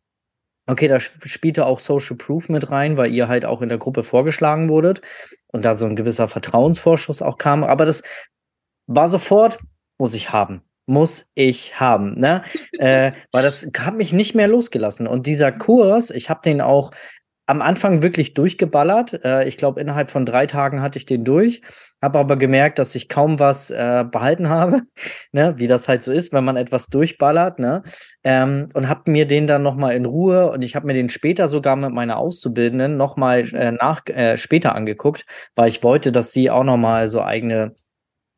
[0.69, 4.03] Okay, da spielte auch Social Proof mit rein, weil ihr halt auch in der Gruppe
[4.03, 5.01] vorgeschlagen wurdet
[5.47, 7.63] und da so ein gewisser Vertrauensvorschuss auch kam.
[7.63, 8.03] Aber das
[8.85, 9.57] war sofort,
[9.97, 12.41] muss ich haben muss ich haben, ne?
[12.79, 15.05] äh, weil das hat mich nicht mehr losgelassen.
[15.05, 16.91] Und dieser Kurs, ich habe den auch
[17.49, 19.25] am Anfang wirklich durchgeballert.
[19.25, 21.61] Äh, ich glaube, innerhalb von drei Tagen hatte ich den durch,
[21.99, 24.83] habe aber gemerkt, dass ich kaum was äh, behalten habe,
[25.31, 25.55] ne?
[25.57, 27.57] wie das halt so ist, wenn man etwas durchballert.
[27.57, 27.81] Ne?
[28.23, 31.47] Ähm, und habe mir den dann nochmal in Ruhe und ich habe mir den später
[31.47, 35.25] sogar mit meiner Auszubildenden nochmal äh, nach äh, später angeguckt,
[35.55, 37.73] weil ich wollte, dass sie auch nochmal so eigene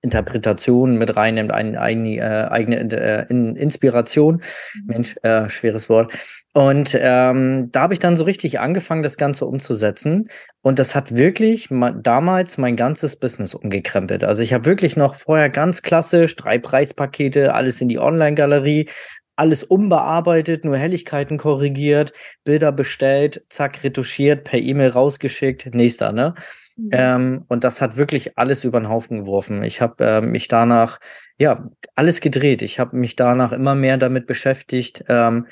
[0.02, 4.36] Interpretation mit reinnimmt, ein, ein, äh, eigene äh, in Inspiration.
[4.36, 4.86] Mhm.
[4.86, 6.14] Mensch, äh, schweres Wort.
[6.54, 10.28] Und ähm, da habe ich dann so richtig angefangen, das Ganze umzusetzen.
[10.62, 14.24] Und das hat wirklich ma damals mein ganzes Business umgekrempelt.
[14.24, 18.90] Also ich habe wirklich noch vorher ganz klassisch drei Preispakete, alles in die Online-Galerie,
[19.38, 22.12] alles unbearbeitet, nur Helligkeiten korrigiert,
[22.44, 26.36] Bilder bestellt, zack, retuschiert, per E-Mail rausgeschickt, nächster, ne?
[26.78, 26.90] Mhm.
[26.92, 29.64] Ähm, und das hat wirklich alles über den Haufen geworfen.
[29.64, 31.00] Ich habe äh, mich danach,
[31.38, 32.62] ja, alles gedreht.
[32.62, 35.48] Ich habe mich danach immer mehr damit beschäftigt, ähm,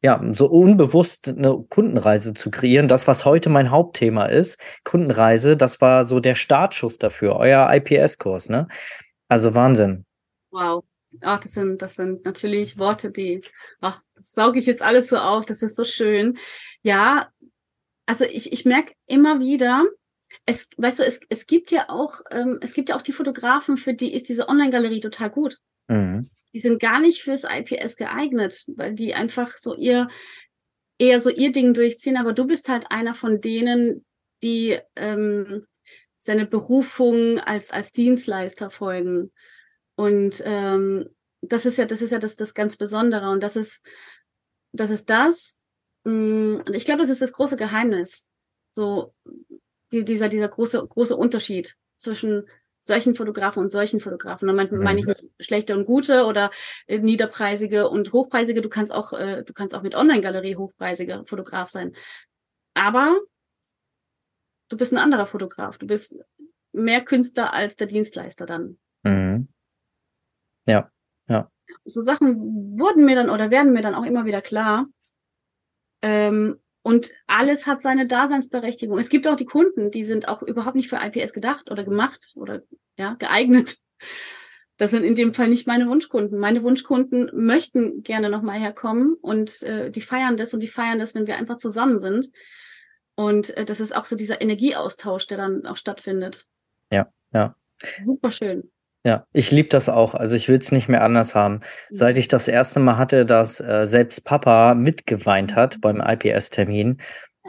[0.00, 2.86] ja, so unbewusst eine Kundenreise zu kreieren.
[2.86, 8.48] Das, was heute mein Hauptthema ist, Kundenreise, das war so der Startschuss dafür, euer IPS-Kurs,
[8.48, 8.68] ne?
[9.26, 10.04] Also Wahnsinn.
[10.50, 10.84] Wow.
[11.22, 13.42] Ach, das sind, das sind natürlich Worte, die,
[13.80, 16.38] ach, das sauge ich jetzt alles so auf, das ist so schön.
[16.82, 17.28] Ja,
[18.06, 19.84] also ich, ich merke immer wieder,
[20.48, 23.76] es, weißt du, es, es gibt ja auch, ähm, es gibt ja auch die Fotografen,
[23.76, 25.58] für die ist diese Online-Galerie total gut.
[25.88, 26.26] Mhm.
[26.54, 30.08] Die sind gar nicht fürs IPS geeignet, weil die einfach so ihr,
[30.98, 32.16] eher so ihr Ding durchziehen.
[32.16, 34.06] Aber du bist halt einer von denen,
[34.42, 35.66] die ähm,
[36.16, 39.30] seine Berufung als, als Dienstleister folgen.
[39.96, 41.10] Und ähm,
[41.42, 43.28] das ist ja, das ist ja das, das ganz Besondere.
[43.28, 43.86] Und das ist,
[44.72, 45.58] das ist das.
[46.04, 48.26] Mm, und ich glaube, das ist das große Geheimnis.
[48.70, 49.12] So,
[49.92, 52.48] die, dieser, dieser große, große Unterschied zwischen
[52.80, 54.48] solchen Fotografen und solchen Fotografen.
[54.48, 56.50] Da meine, meine ich nicht schlechte und gute oder
[56.86, 58.62] äh, niederpreisige und hochpreisige.
[58.62, 61.94] Du kannst auch, äh, du kannst auch mit Online-Galerie hochpreisiger Fotograf sein.
[62.74, 63.18] Aber
[64.68, 65.78] du bist ein anderer Fotograf.
[65.78, 66.16] Du bist
[66.72, 68.78] mehr Künstler als der Dienstleister dann.
[69.02, 69.48] Mhm.
[70.66, 70.90] Ja,
[71.28, 71.50] ja.
[71.84, 74.86] So Sachen wurden mir dann oder werden mir dann auch immer wieder klar.
[76.02, 78.96] Ähm, und alles hat seine Daseinsberechtigung.
[78.96, 82.32] Es gibt auch die Kunden, die sind auch überhaupt nicht für IPS gedacht oder gemacht
[82.34, 82.62] oder
[82.96, 83.76] ja, geeignet.
[84.78, 86.38] Das sind in dem Fall nicht meine Wunschkunden.
[86.38, 91.14] Meine Wunschkunden möchten gerne nochmal herkommen und äh, die feiern das und die feiern das,
[91.14, 92.30] wenn wir einfach zusammen sind.
[93.16, 96.46] Und äh, das ist auch so dieser Energieaustausch, der dann auch stattfindet.
[96.90, 97.54] Ja, ja.
[98.02, 98.70] Super schön.
[99.08, 100.12] Ja, ich liebe das auch.
[100.12, 101.60] Also ich will es nicht mehr anders haben.
[101.88, 102.20] Seit mhm.
[102.20, 105.80] ich das erste Mal hatte, dass äh, selbst Papa mitgeweint hat mhm.
[105.80, 107.00] beim IPS-Termin.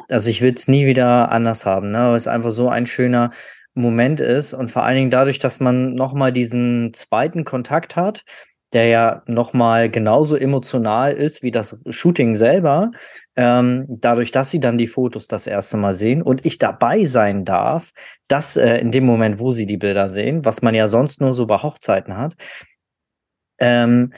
[0.07, 2.11] Also ich will es nie wieder anders haben, ne?
[2.11, 3.31] Weil es einfach so ein schöner
[3.73, 8.23] Moment ist und vor allen Dingen dadurch, dass man nochmal diesen zweiten Kontakt hat,
[8.73, 12.91] der ja nochmal genauso emotional ist wie das Shooting selber,
[13.35, 17.45] ähm, dadurch, dass sie dann die Fotos das erste Mal sehen und ich dabei sein
[17.45, 17.91] darf,
[18.27, 21.33] dass äh, in dem Moment, wo sie die Bilder sehen, was man ja sonst nur
[21.33, 22.35] so bei Hochzeiten hat,
[23.59, 24.13] ähm,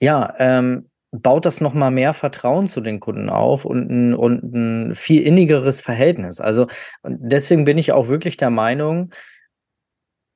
[0.00, 5.22] ja, ähm, baut das nochmal mehr Vertrauen zu den Kunden auf und und ein viel
[5.22, 6.40] innigeres Verhältnis.
[6.40, 6.66] Also
[7.04, 9.10] deswegen bin ich auch wirklich der Meinung,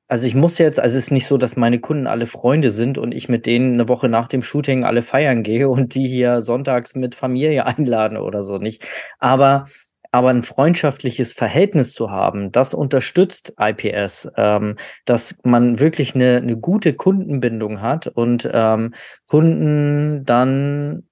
[0.09, 2.97] also ich muss jetzt, also es ist nicht so, dass meine Kunden alle Freunde sind
[2.97, 6.41] und ich mit denen eine Woche nach dem Shooting alle feiern gehe und die hier
[6.41, 8.85] sonntags mit Familie einladen oder so nicht.
[9.19, 9.65] Aber
[10.11, 16.57] aber ein freundschaftliches Verhältnis zu haben, das unterstützt IPS, ähm, dass man wirklich eine, eine
[16.57, 18.95] gute Kundenbindung hat und ähm,
[19.27, 21.07] Kunden dann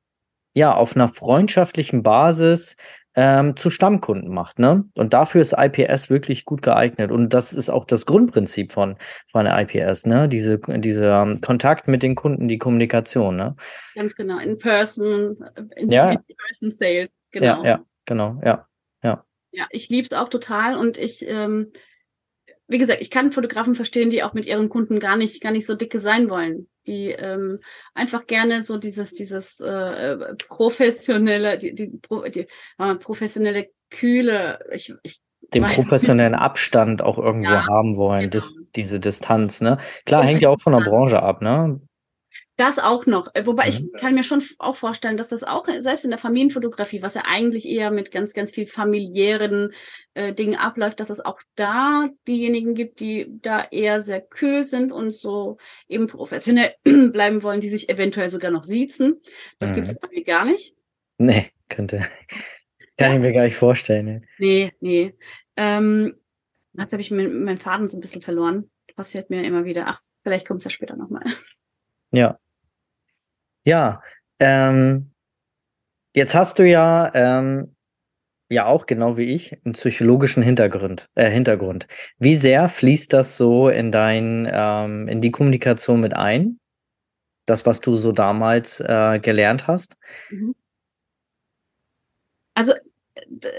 [0.55, 2.75] ja auf einer freundschaftlichen Basis
[3.17, 4.59] ähm, zu Stammkunden macht.
[4.59, 4.85] Ne?
[4.95, 7.11] Und dafür ist IPS wirklich gut geeignet.
[7.11, 8.95] Und das ist auch das Grundprinzip von,
[9.31, 10.29] von IPS, ne?
[10.29, 13.55] Diese, dieser um, Kontakt mit den Kunden, die Kommunikation, ne?
[13.95, 15.43] Ganz genau, in person,
[15.75, 16.11] in, ja.
[16.11, 17.63] in person sales, genau.
[17.63, 18.67] Ja, ja, genau, ja.
[19.01, 21.71] Ja, ja ich liebe es auch total und ich ähm,
[22.67, 25.65] wie gesagt, ich kann Fotografen verstehen, die auch mit ihren Kunden gar nicht, gar nicht
[25.65, 26.67] so dicke sein wollen.
[26.87, 27.59] Die ähm,
[27.93, 30.17] einfach gerne so dieses, dieses äh,
[30.47, 31.99] professionelle, die, die,
[32.33, 32.47] die
[32.79, 35.21] äh, professionelle Kühle, ich, ich
[35.53, 38.31] den professionellen Abstand auch irgendwo ja, haben wollen, genau.
[38.31, 39.77] das, diese Distanz, ne?
[40.05, 41.79] Klar, hängt ja auch von der Branche ab, ne?
[42.57, 43.27] Das auch noch.
[43.35, 43.69] Äh, wobei mhm.
[43.69, 47.13] ich kann mir schon auch vorstellen, dass das auch äh, selbst in der Familienfotografie, was
[47.13, 49.73] ja eigentlich eher mit ganz, ganz viel familiären
[50.15, 54.91] äh, Dingen abläuft, dass es auch da diejenigen gibt, die da eher sehr kühl sind
[54.91, 59.21] und so eben professionell bleiben wollen, die sich eventuell sogar noch siezen.
[59.59, 59.75] Das mhm.
[59.75, 60.75] gibt es irgendwie gar nicht.
[61.19, 61.97] Nee, könnte.
[62.97, 63.15] Kann ja.
[63.15, 64.05] ich mir gar nicht vorstellen.
[64.05, 64.21] Ne?
[64.39, 65.13] Nee, nee.
[65.55, 66.15] Ähm,
[66.75, 68.71] jetzt habe ich meinen Faden so ein bisschen verloren.
[68.95, 69.83] Passiert mir immer wieder.
[69.85, 71.23] Ach, vielleicht kommt es ja später nochmal.
[72.11, 72.39] Ja,
[73.67, 74.01] Ja,
[74.39, 75.11] ähm,
[76.15, 77.75] jetzt hast du ja, ähm,
[78.49, 81.09] ja auch genau wie ich einen psychologischen Hintergrund.
[81.15, 81.85] Äh, Hintergrund.
[82.17, 86.61] Wie sehr fließt das so in dein, ähm, in die Kommunikation mit ein?
[87.45, 89.97] Das, was du so damals äh, gelernt hast?
[90.29, 90.55] Mhm.
[92.53, 92.71] Also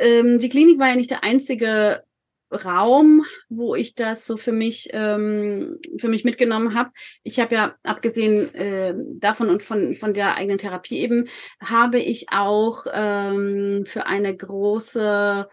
[0.00, 2.02] ähm, die Klinik war ja nicht der einzige
[2.50, 6.90] Raum, wo ich das so für mich ähm, für mich mitgenommen habe.
[7.22, 11.28] Ich habe ja abgesehen äh, davon und von von der eigenen Therapie eben
[11.62, 15.48] habe ich auch ähm, für eine große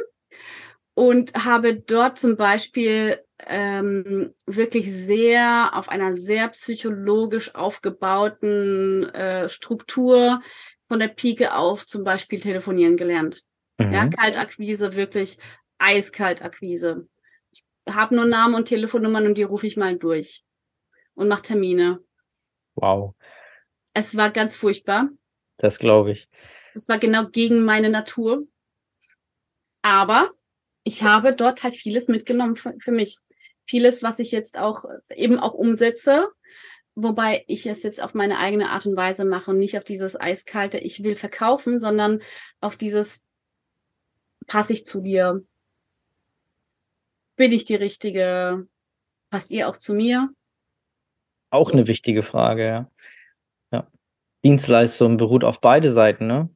[0.93, 10.42] und habe dort zum Beispiel ähm, wirklich sehr auf einer sehr psychologisch aufgebauten äh, Struktur
[10.84, 13.44] von der Pike auf zum Beispiel telefonieren gelernt.
[13.78, 13.94] Mhm.
[13.94, 15.38] Ja, Kaltakquise, wirklich
[15.78, 17.08] Eiskaltakquise.
[17.52, 20.44] Ich habe nur Namen und Telefonnummern und die rufe ich mal durch
[21.16, 22.04] und mache Termine.
[22.76, 23.16] Wow.
[23.94, 25.10] Es war ganz furchtbar.
[25.58, 26.30] Das glaube ich.
[26.74, 28.48] Es war genau gegen meine Natur.
[29.82, 30.32] Aber
[30.84, 33.18] ich habe dort halt vieles mitgenommen für, für mich
[33.72, 34.84] vieles, was ich jetzt auch
[35.15, 36.28] eben auch umsetze,
[36.93, 40.19] wobei ich es jetzt auf meine eigene Art und Weise mache und nicht auf dieses
[40.19, 42.19] eiskalte, ich will verkaufen, sondern
[42.59, 43.24] auf dieses,
[44.45, 45.41] passe ich zu dir?
[47.38, 48.67] Bin ich die Richtige?
[49.30, 50.30] Passt ihr auch zu mir?
[51.49, 51.72] Auch so.
[51.72, 52.91] eine wichtige Frage, ja.
[53.72, 53.88] ja.
[54.43, 56.49] Dienstleistung beruht auf beide Seiten, ne?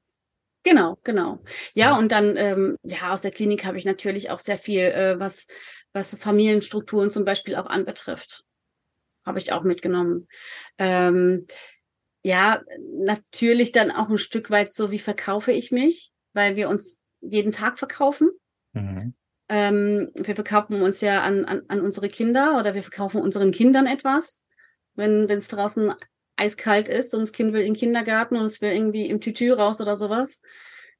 [0.65, 1.43] Genau, genau.
[1.75, 5.19] Ja, und dann, ähm, ja, aus der Klinik habe ich natürlich auch sehr viel, äh,
[5.19, 5.47] was
[5.95, 8.43] was Familienstrukturen zum Beispiel auch anbetrifft.
[9.25, 10.27] Habe ich auch mitgenommen.
[10.77, 11.47] Ähm,
[12.21, 12.61] ja,
[12.97, 17.51] natürlich dann auch ein Stück weit so, wie verkaufe ich mich, weil wir uns jeden
[17.51, 18.29] Tag verkaufen.
[18.73, 19.15] Mhm.
[19.47, 23.87] Ähm, wir verkaufen uns ja an, an, an unsere Kinder oder wir verkaufen unseren Kindern
[23.87, 24.43] etwas.
[24.95, 25.93] Wenn es draußen
[26.37, 29.51] eiskalt ist und das Kind will in den Kindergarten und es will irgendwie im Tütü
[29.51, 30.41] raus oder sowas,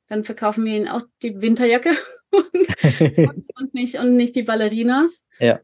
[0.08, 1.92] dann verkaufen wir ihnen auch die Winterjacke
[2.32, 5.26] und, und, nicht, und nicht die Ballerinas.
[5.40, 5.60] Ja.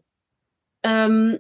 [0.84, 1.39] Ähm,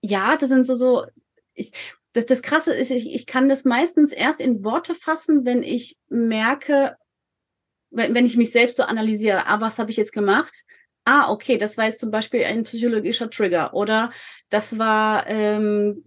[0.00, 1.06] ja, das sind so, so,
[1.54, 1.72] ich,
[2.12, 5.96] das, das Krasse ist, ich, ich kann das meistens erst in Worte fassen, wenn ich
[6.08, 6.96] merke,
[7.90, 10.64] wenn, wenn ich mich selbst so analysiere, ah, was habe ich jetzt gemacht?
[11.04, 14.10] Ah, okay, das war jetzt zum Beispiel ein psychologischer Trigger oder
[14.50, 16.04] das war, ähm,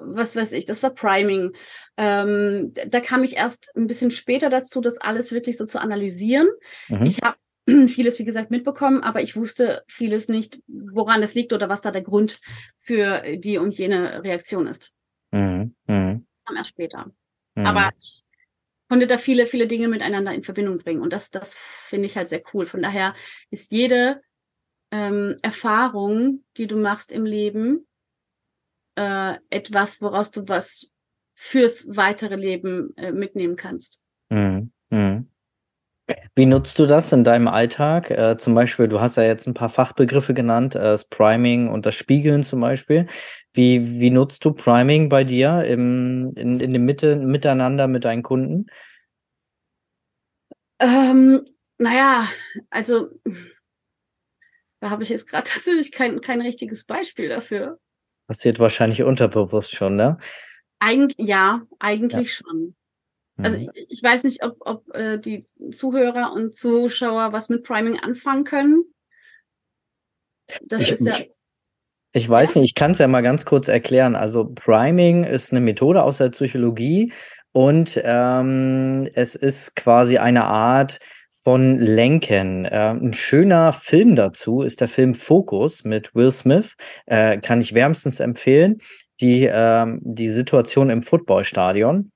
[0.00, 1.52] was weiß ich, das war Priming.
[1.96, 6.48] Ähm, da kam ich erst ein bisschen später dazu, das alles wirklich so zu analysieren.
[6.88, 7.06] Mhm.
[7.06, 7.36] Ich habe
[7.88, 11.90] vieles, wie gesagt, mitbekommen, aber ich wusste vieles nicht, woran es liegt oder was da
[11.90, 12.40] der Grund
[12.76, 14.94] für die und jene Reaktion ist.
[15.30, 15.74] Mhm.
[15.86, 16.26] Mhm.
[16.46, 17.10] Kam erst später.
[17.54, 17.66] Mhm.
[17.66, 18.24] Aber ich
[18.88, 21.00] konnte da viele, viele Dinge miteinander in Verbindung bringen.
[21.00, 21.56] Und das, das
[21.88, 22.66] finde ich halt sehr cool.
[22.66, 23.14] Von daher
[23.50, 24.20] ist jede
[24.90, 27.86] ähm, Erfahrung, die du machst im Leben,
[28.96, 30.92] äh, etwas, woraus du was
[31.34, 34.00] fürs weitere Leben äh, mitnehmen kannst.
[34.30, 34.72] Mhm.
[34.90, 35.28] Mhm.
[36.34, 38.10] Wie nutzt du das in deinem Alltag?
[38.10, 41.86] Äh, zum Beispiel, du hast ja jetzt ein paar Fachbegriffe genannt, äh, das Priming und
[41.86, 43.06] das Spiegeln zum Beispiel.
[43.52, 48.22] Wie, wie nutzt du Priming bei dir im, in, in dem Mitte, Miteinander mit deinen
[48.22, 48.66] Kunden?
[50.78, 51.46] Ähm,
[51.78, 52.28] naja,
[52.68, 53.08] also
[54.80, 57.78] da habe ich jetzt gerade tatsächlich kein, kein richtiges Beispiel dafür.
[58.26, 60.18] Passiert wahrscheinlich unterbewusst schon, ne?
[60.80, 62.44] Eig ja, eigentlich ja.
[62.44, 62.74] schon.
[63.36, 63.70] Also mhm.
[63.74, 68.44] ich, ich, weiß nicht, ob, ob äh, die Zuhörer und Zuschauer was mit Priming anfangen
[68.44, 68.84] können.
[70.62, 71.16] Das ich, ist ja.
[72.12, 72.60] Ich weiß ja?
[72.60, 74.14] nicht, ich kann es ja mal ganz kurz erklären.
[74.14, 77.12] Also Priming ist eine Methode aus der Psychologie
[77.52, 81.00] und ähm, es ist quasi eine Art
[81.44, 82.64] von Lenken.
[82.64, 86.74] Äh, ein schöner Film dazu ist der Film Focus mit Will Smith.
[87.06, 88.78] Äh, kann ich wärmstens empfehlen.
[89.20, 92.10] Die, äh, die Situation im Footballstadion.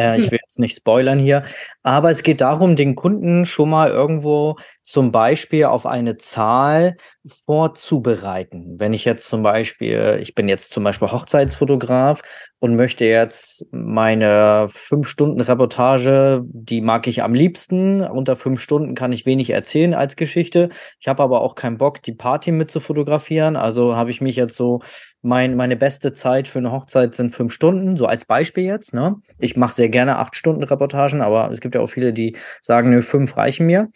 [0.00, 0.32] Äh, ich hm.
[0.32, 1.42] will jetzt nicht spoilern hier,
[1.82, 6.96] aber es geht darum, den Kunden schon mal irgendwo zum Beispiel auf eine Zahl
[7.26, 8.76] vorzubereiten.
[8.78, 12.22] Wenn ich jetzt zum Beispiel, ich bin jetzt zum Beispiel Hochzeitsfotograf
[12.60, 18.00] und möchte jetzt meine fünf Stunden Reportage, die mag ich am liebsten.
[18.02, 20.70] Unter fünf Stunden kann ich wenig erzählen als Geschichte.
[20.98, 23.56] Ich habe aber auch keinen Bock, die Party mit zu fotografieren.
[23.56, 24.80] Also habe ich mich jetzt so
[25.22, 28.94] mein, meine beste Zeit für eine Hochzeit sind fünf Stunden, so als Beispiel jetzt.
[28.94, 29.16] Ne?
[29.38, 32.90] Ich mache sehr gerne acht Stunden Reportagen, aber es gibt ja auch viele, die sagen,
[32.90, 33.88] nö, fünf reichen mir.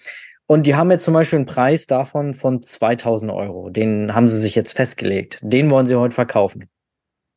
[0.46, 3.70] Und die haben jetzt zum Beispiel einen Preis davon von 2000 Euro.
[3.70, 5.38] Den haben sie sich jetzt festgelegt.
[5.42, 6.68] Den wollen sie heute verkaufen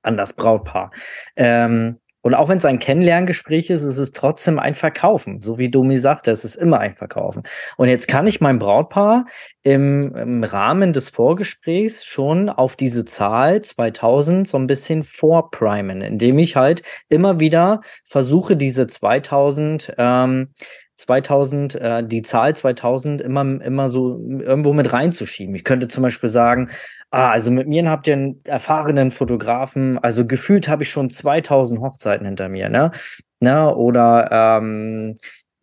[0.02, 0.92] an das Brautpaar.
[1.36, 5.42] Ähm, Und auch wenn es ein Kennenlerngespräch ist, ist es trotzdem ein Verkaufen.
[5.42, 7.44] So wie Domi sagte, es ist immer ein Verkaufen.
[7.78, 9.28] Und jetzt kann ich mein Brautpaar
[9.64, 16.38] im, im Rahmen des Vorgesprächs schon auf diese Zahl 2000 so ein bisschen vorprimen, indem
[16.38, 20.50] ich halt immer wieder versuche, diese 2000 ähm,
[20.98, 25.56] 2000, äh, die Zahl 2000 immer, immer so irgendwo mit reinzuschieben.
[25.56, 26.70] Ich könnte zum Beispiel sagen,
[27.12, 31.82] ah, also mit mir habt ihr einen erfahrenen Fotografen, also gefühlt habe ich schon 2000
[31.82, 32.92] Hochzeiten hinter mir, ne?
[33.40, 33.74] ne?
[33.76, 35.16] Oder ähm,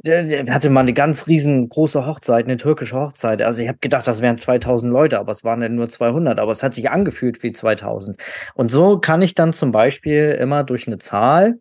[0.06, 3.40] hatte mal eine ganz riesengroße Hochzeit, eine türkische Hochzeit.
[3.42, 6.38] Also ich habe gedacht, das wären 2000 Leute, aber es waren dann nur 200.
[6.40, 8.20] Aber es hat sich angefühlt wie 2000.
[8.54, 11.58] Und so kann ich dann zum Beispiel immer durch eine Zahl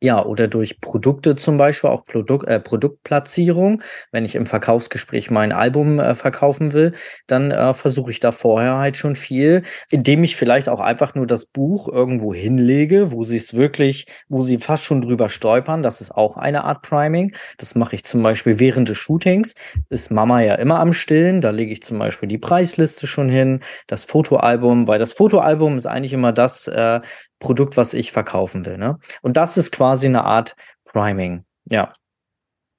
[0.00, 3.82] ja, oder durch Produkte zum Beispiel, auch Produkt, äh, Produktplatzierung.
[4.12, 6.92] Wenn ich im Verkaufsgespräch mein Album äh, verkaufen will,
[7.26, 11.26] dann äh, versuche ich da vorher halt schon viel, indem ich vielleicht auch einfach nur
[11.26, 15.82] das Buch irgendwo hinlege, wo sie es wirklich, wo sie fast schon drüber stolpern.
[15.82, 17.34] Das ist auch eine Art Priming.
[17.56, 19.54] Das mache ich zum Beispiel während des Shootings.
[19.88, 21.40] Ist Mama ja immer am Stillen.
[21.40, 25.86] Da lege ich zum Beispiel die Preisliste schon hin, das Fotoalbum, weil das Fotoalbum ist
[25.86, 27.00] eigentlich immer das, äh,
[27.40, 28.78] Produkt, was ich verkaufen will.
[28.78, 28.98] Ne?
[29.22, 31.44] Und das ist quasi eine Art Priming.
[31.64, 31.92] Ja.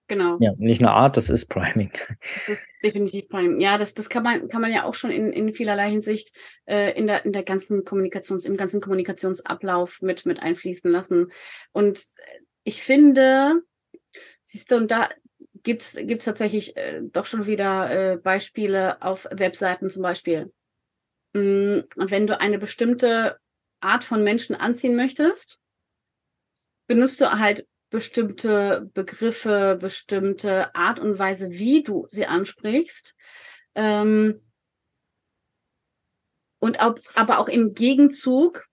[0.07, 0.38] Genau.
[0.39, 1.91] Ja, nicht eine Art, das ist Priming.
[1.93, 3.60] Das ist definitiv Priming.
[3.60, 6.36] Ja, das, das kann man, kann man ja auch schon in, in vielerlei Hinsicht
[6.66, 11.32] äh, in der, in der ganzen Kommunikations, im ganzen Kommunikationsablauf mit, mit einfließen lassen.
[11.74, 12.03] Und
[12.64, 13.62] ich finde,
[14.43, 15.10] siehst du, und da
[15.64, 20.51] gibt's gibt's tatsächlich äh, doch schon wieder äh, Beispiele auf Webseiten zum Beispiel.
[21.34, 23.38] Mm, wenn du eine bestimmte
[23.80, 25.59] Art von Menschen anziehen möchtest,
[26.89, 33.15] benutzt du halt bestimmte Begriffe, bestimmte Art und Weise, wie du sie ansprichst.
[33.75, 34.41] Ähm,
[36.59, 38.67] und auch, aber auch im Gegenzug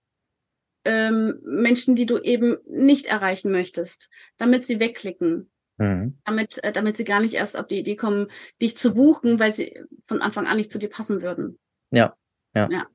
[0.83, 5.51] ähm, Menschen, die du eben nicht erreichen möchtest, damit sie wegklicken.
[5.77, 6.17] Mhm.
[6.25, 9.51] Damit, äh, damit sie gar nicht erst auf die Idee kommen, dich zu buchen, weil
[9.51, 11.59] sie von Anfang an nicht zu dir passen würden.
[11.91, 12.15] Ja,
[12.55, 12.67] ja.
[12.71, 12.87] ja.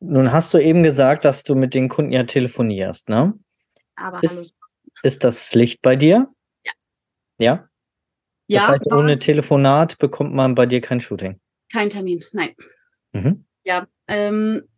[0.00, 3.38] Nun hast du eben gesagt, dass du mit den Kunden ja telefonierst, ne?
[3.96, 4.56] Aber ist,
[5.02, 6.32] ist das Pflicht bei dir?
[6.64, 6.72] Ja.
[7.38, 7.68] Ja?
[8.46, 8.58] Ja.
[8.60, 11.40] Das heißt, ohne Telefonat bekommt man bei dir kein Shooting?
[11.72, 12.54] Kein Termin, nein.
[13.12, 13.46] Mhm.
[13.64, 13.86] Ja.
[14.06, 14.68] Ähm,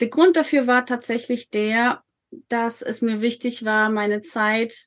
[0.00, 2.04] der Grund dafür war tatsächlich der,
[2.48, 4.86] dass es mir wichtig war, meine Zeit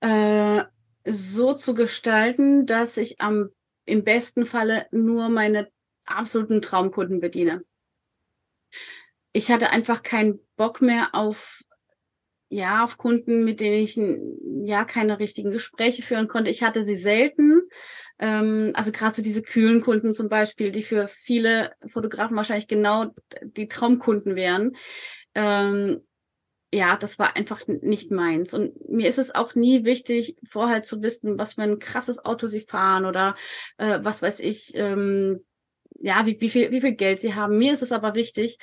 [0.00, 0.64] äh,
[1.04, 3.50] so zu gestalten, dass ich am
[3.84, 5.68] im besten Falle nur meine
[6.06, 7.62] absoluten Traumkunden bediene
[9.36, 11.62] ich hatte einfach keinen Bock mehr auf
[12.48, 13.98] ja, auf Kunden, mit denen ich
[14.64, 16.50] ja keine richtigen Gespräche führen konnte.
[16.50, 17.62] Ich hatte sie selten.
[18.18, 23.14] Ähm, also gerade so diese kühlen Kunden zum Beispiel, die für viele Fotografen wahrscheinlich genau
[23.42, 24.76] die Traumkunden wären.
[25.34, 26.02] Ähm,
[26.72, 28.54] ja, das war einfach nicht meins.
[28.54, 32.46] Und mir ist es auch nie wichtig, vorher zu wissen, was für ein krasses Auto
[32.46, 33.34] sie fahren oder
[33.78, 35.44] äh, was weiß ich, ähm,
[36.00, 37.58] ja, wie, wie, viel, wie viel Geld sie haben.
[37.58, 38.58] Mir ist es aber wichtig,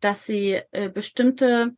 [0.00, 1.74] dass sie äh, bestimmte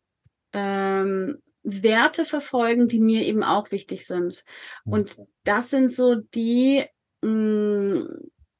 [0.52, 4.44] ähm, Werte verfolgen, die mir eben auch wichtig sind.
[4.84, 4.92] Mhm.
[4.92, 6.84] Und das sind so die,
[7.22, 8.08] mh, mm,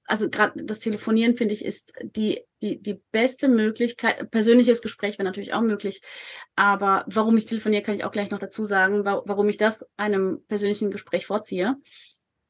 [0.07, 4.31] also gerade das Telefonieren, finde ich, ist die, die, die beste Möglichkeit.
[4.33, 6.03] Persönliches Gespräch wäre natürlich auch möglich.
[6.57, 10.45] Aber warum ich telefoniere, kann ich auch gleich noch dazu sagen, warum ich das einem
[10.49, 11.77] persönlichen Gespräch vorziehe.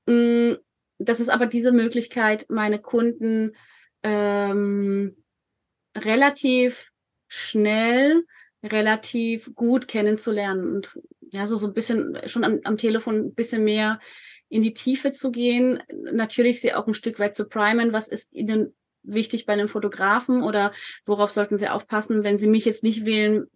[0.07, 0.55] Mm,
[0.98, 3.53] das ist aber diese Möglichkeit, meine Kunden
[4.03, 5.16] ähm,
[5.96, 6.90] relativ
[7.28, 8.24] schnell,
[8.62, 10.98] relativ gut kennenzulernen und
[11.32, 14.00] ja, so, so ein bisschen schon am, am Telefon ein bisschen mehr
[14.48, 15.82] in die Tiefe zu gehen.
[16.12, 17.92] Natürlich sie auch ein Stück weit zu primen.
[17.92, 20.72] Was ist Ihnen wichtig bei einem Fotografen oder
[21.04, 23.46] worauf sollten Sie aufpassen, wenn Sie mich jetzt nicht wählen,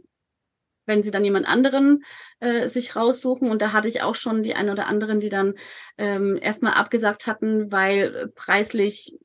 [0.86, 2.04] wenn Sie dann jemand anderen
[2.40, 3.50] äh, sich raussuchen.
[3.50, 5.54] Und da hatte ich auch schon die ein oder anderen, die dann
[5.98, 9.18] ähm, erstmal abgesagt hatten, weil preislich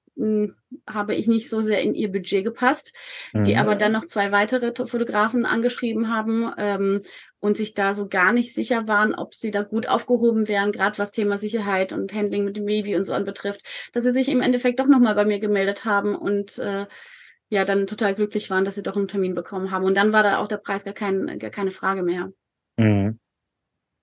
[0.88, 2.94] habe ich nicht so sehr in ihr Budget gepasst,
[3.34, 3.44] mhm.
[3.44, 7.02] die aber dann noch zwei weitere Fotografen angeschrieben haben ähm,
[7.40, 11.00] und sich da so gar nicht sicher waren, ob sie da gut aufgehoben wären, gerade
[11.00, 13.62] was Thema Sicherheit und Handling mit dem Baby und so anbetrifft,
[13.94, 16.86] dass sie sich im Endeffekt doch nochmal bei mir gemeldet haben und äh,
[17.50, 19.86] ja, dann total glücklich waren, dass sie doch einen Termin bekommen haben.
[19.86, 22.32] Und dann war da auch der Preis gar, kein, gar keine Frage mehr.
[22.78, 23.20] Mhm.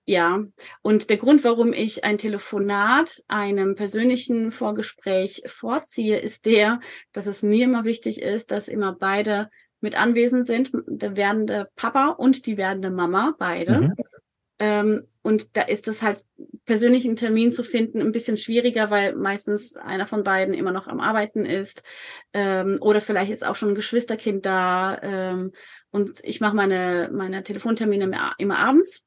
[0.09, 0.41] Ja,
[0.81, 6.79] und der Grund, warum ich ein Telefonat einem persönlichen Vorgespräch vorziehe, ist der,
[7.11, 9.49] dass es mir immer wichtig ist, dass immer beide
[9.81, 13.81] mit anwesend sind, der werdende Papa und die werdende Mama, beide.
[13.81, 13.93] Mhm.
[14.59, 16.23] Ähm, und da ist es halt
[16.63, 21.01] persönlichen Termin zu finden ein bisschen schwieriger, weil meistens einer von beiden immer noch am
[21.01, 21.83] Arbeiten ist
[22.31, 25.51] ähm, oder vielleicht ist auch schon ein Geschwisterkind da ähm,
[25.91, 29.05] und ich mache meine meine Telefontermine immer, immer abends,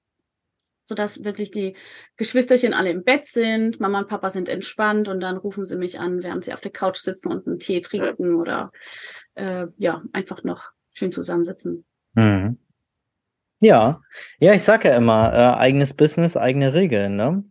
[0.90, 1.76] sodass wirklich die
[2.16, 6.00] Geschwisterchen alle im Bett sind, Mama und Papa sind entspannt und dann rufen sie mich
[6.00, 8.72] an, während sie auf der Couch sitzen und einen Tee trinken oder
[9.36, 11.84] äh, ja einfach noch schön zusammensitzen.
[12.14, 12.58] Mhm.
[13.60, 14.00] Ja,
[14.40, 17.44] ja, ich sage ja immer, äh, eigenes Business, eigene Regeln, ne?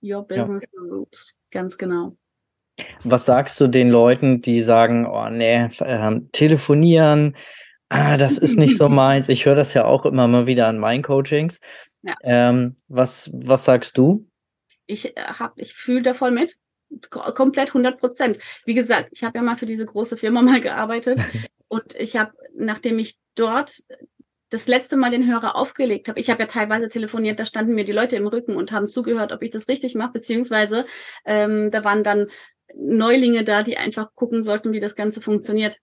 [0.00, 0.80] Your business ja.
[0.80, 2.16] rules, ganz genau.
[3.02, 7.34] Was sagst du den Leuten, die sagen, oh nee, äh, telefonieren,
[7.88, 9.28] ah, das ist nicht so meins.
[9.28, 11.60] Ich höre das ja auch immer mal wieder an meinen Coachings.
[12.02, 12.16] Ja.
[12.22, 14.28] Ähm, was, was sagst du?
[14.86, 16.58] Ich äh, hab, ich fühle da voll mit.
[17.10, 18.38] Komplett 100 Prozent.
[18.64, 21.18] Wie gesagt, ich habe ja mal für diese große Firma mal gearbeitet
[21.68, 23.82] und ich habe, nachdem ich dort
[24.50, 27.84] das letzte Mal den Hörer aufgelegt habe, ich habe ja teilweise telefoniert, da standen mir
[27.84, 30.86] die Leute im Rücken und haben zugehört, ob ich das richtig mache, beziehungsweise
[31.24, 32.28] ähm, da waren dann
[32.76, 35.78] Neulinge da, die einfach gucken sollten, wie das Ganze funktioniert.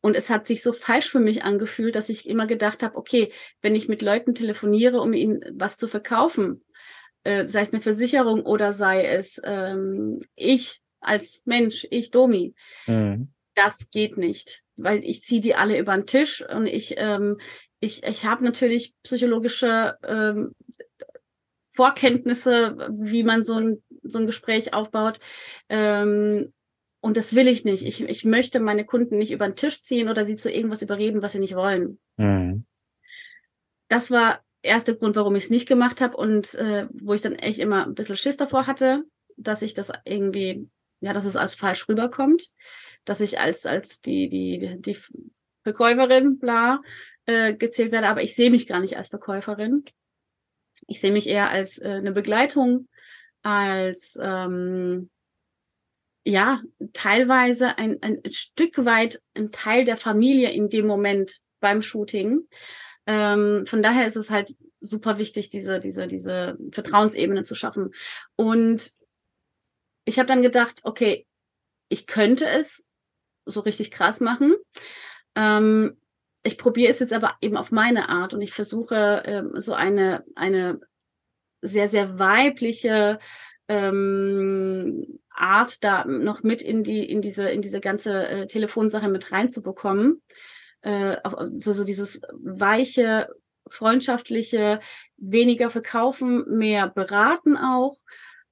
[0.00, 3.32] Und es hat sich so falsch für mich angefühlt, dass ich immer gedacht habe, okay,
[3.60, 6.64] wenn ich mit Leuten telefoniere, um ihnen was zu verkaufen,
[7.24, 12.54] äh, sei es eine Versicherung oder sei es ähm, ich als Mensch, ich Domi,
[12.86, 13.32] mhm.
[13.54, 17.36] das geht nicht, weil ich ziehe die alle über den Tisch und ich ähm,
[17.80, 20.54] ich, ich habe natürlich psychologische ähm,
[21.70, 25.18] Vorkenntnisse, wie man so ein, so ein Gespräch aufbaut.
[25.68, 26.52] Ähm,
[27.00, 27.84] und das will ich nicht.
[27.84, 31.22] Ich, ich möchte meine Kunden nicht über den Tisch ziehen oder sie zu irgendwas überreden,
[31.22, 31.98] was sie nicht wollen.
[32.16, 32.66] Mhm.
[33.88, 37.34] Das war erster Grund, warum ich es nicht gemacht habe und äh, wo ich dann
[37.34, 39.04] echt immer ein bisschen Schiss davor hatte,
[39.36, 40.68] dass ich das irgendwie,
[41.00, 42.50] ja, dass es als falsch rüberkommt,
[43.04, 44.98] dass ich als, als die, die, die
[45.62, 46.82] Verkäuferin, bla,
[47.24, 49.84] äh, gezählt werde, aber ich sehe mich gar nicht als Verkäuferin.
[50.86, 52.88] Ich sehe mich eher als äh, eine Begleitung,
[53.42, 55.10] als ähm,
[56.24, 56.60] ja,
[56.92, 62.46] teilweise ein, ein Stück weit ein Teil der Familie in dem Moment beim Shooting.
[63.06, 67.94] Ähm, von daher ist es halt super wichtig, diese, diese, diese Vertrauensebene zu schaffen.
[68.36, 68.92] Und
[70.04, 71.26] ich habe dann gedacht, okay,
[71.88, 72.84] ich könnte es
[73.44, 74.54] so richtig krass machen.
[75.34, 75.96] Ähm,
[76.42, 80.24] ich probiere es jetzt aber eben auf meine Art und ich versuche ähm, so eine,
[80.36, 80.80] eine
[81.62, 83.18] sehr, sehr weibliche
[83.70, 89.30] ähm, Art da noch mit in die, in diese, in diese ganze äh, Telefonsache mit
[89.30, 90.20] reinzubekommen.
[90.82, 91.18] Äh,
[91.52, 93.28] so, so dieses weiche,
[93.68, 94.80] freundschaftliche,
[95.16, 97.96] weniger verkaufen, mehr beraten auch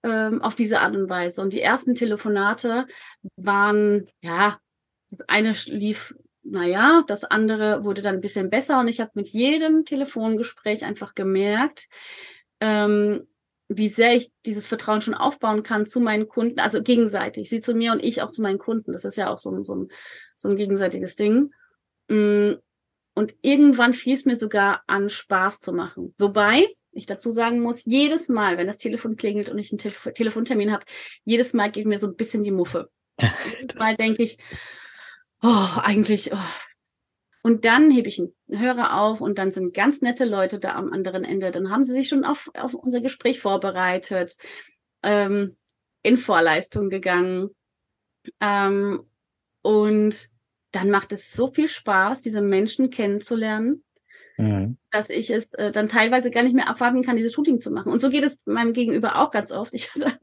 [0.05, 1.43] ähm, auf diese Art und Weise.
[1.43, 2.87] Und die ersten Telefonate
[3.35, 4.61] waren, ja,
[5.11, 6.15] das eine lief
[6.45, 11.15] naja, das andere wurde dann ein bisschen besser und ich habe mit jedem Telefongespräch einfach
[11.15, 11.89] gemerkt,
[12.61, 13.27] ähm,
[13.69, 17.75] wie sehr ich dieses Vertrauen schon aufbauen kann zu meinen Kunden, also gegenseitig, sie zu
[17.75, 18.93] mir und ich auch zu meinen Kunden.
[18.93, 19.89] Das ist ja auch so ein, so ein,
[20.37, 21.53] so ein gegenseitiges Ding.
[22.09, 22.55] Mm,
[23.15, 26.15] und irgendwann fiel es mir sogar an, Spaß zu machen.
[26.19, 30.09] Wobei ich dazu sagen muss, jedes Mal, wenn das Telefon klingelt und ich einen Telef
[30.15, 30.85] Telefontermin habe,
[31.25, 32.91] jedes Mal geht mir so ein bisschen die Muffe.
[33.61, 34.39] jedes Mal denke ich,
[35.43, 36.68] oh, eigentlich, oh.
[37.49, 40.93] Und dann hebe ich einen Hörer auf und dann sind ganz nette Leute da am
[40.93, 41.51] anderen Ende.
[41.51, 44.37] Dann haben sie sich schon auf, auf unser Gespräch vorbereitet,
[45.03, 45.57] ähm,
[46.03, 47.49] in Vorleistung gegangen.
[48.43, 49.01] Ähm,
[49.63, 50.29] und
[50.73, 53.83] dann macht es so viel Spaß, diese Menschen kennenzulernen,
[54.37, 54.77] mhm.
[54.91, 57.91] dass ich es äh, dann teilweise gar nicht mehr abwarten kann, dieses Shooting zu machen.
[57.91, 59.73] Und so geht es meinem Gegenüber auch ganz oft.
[59.73, 60.19] Ich hatte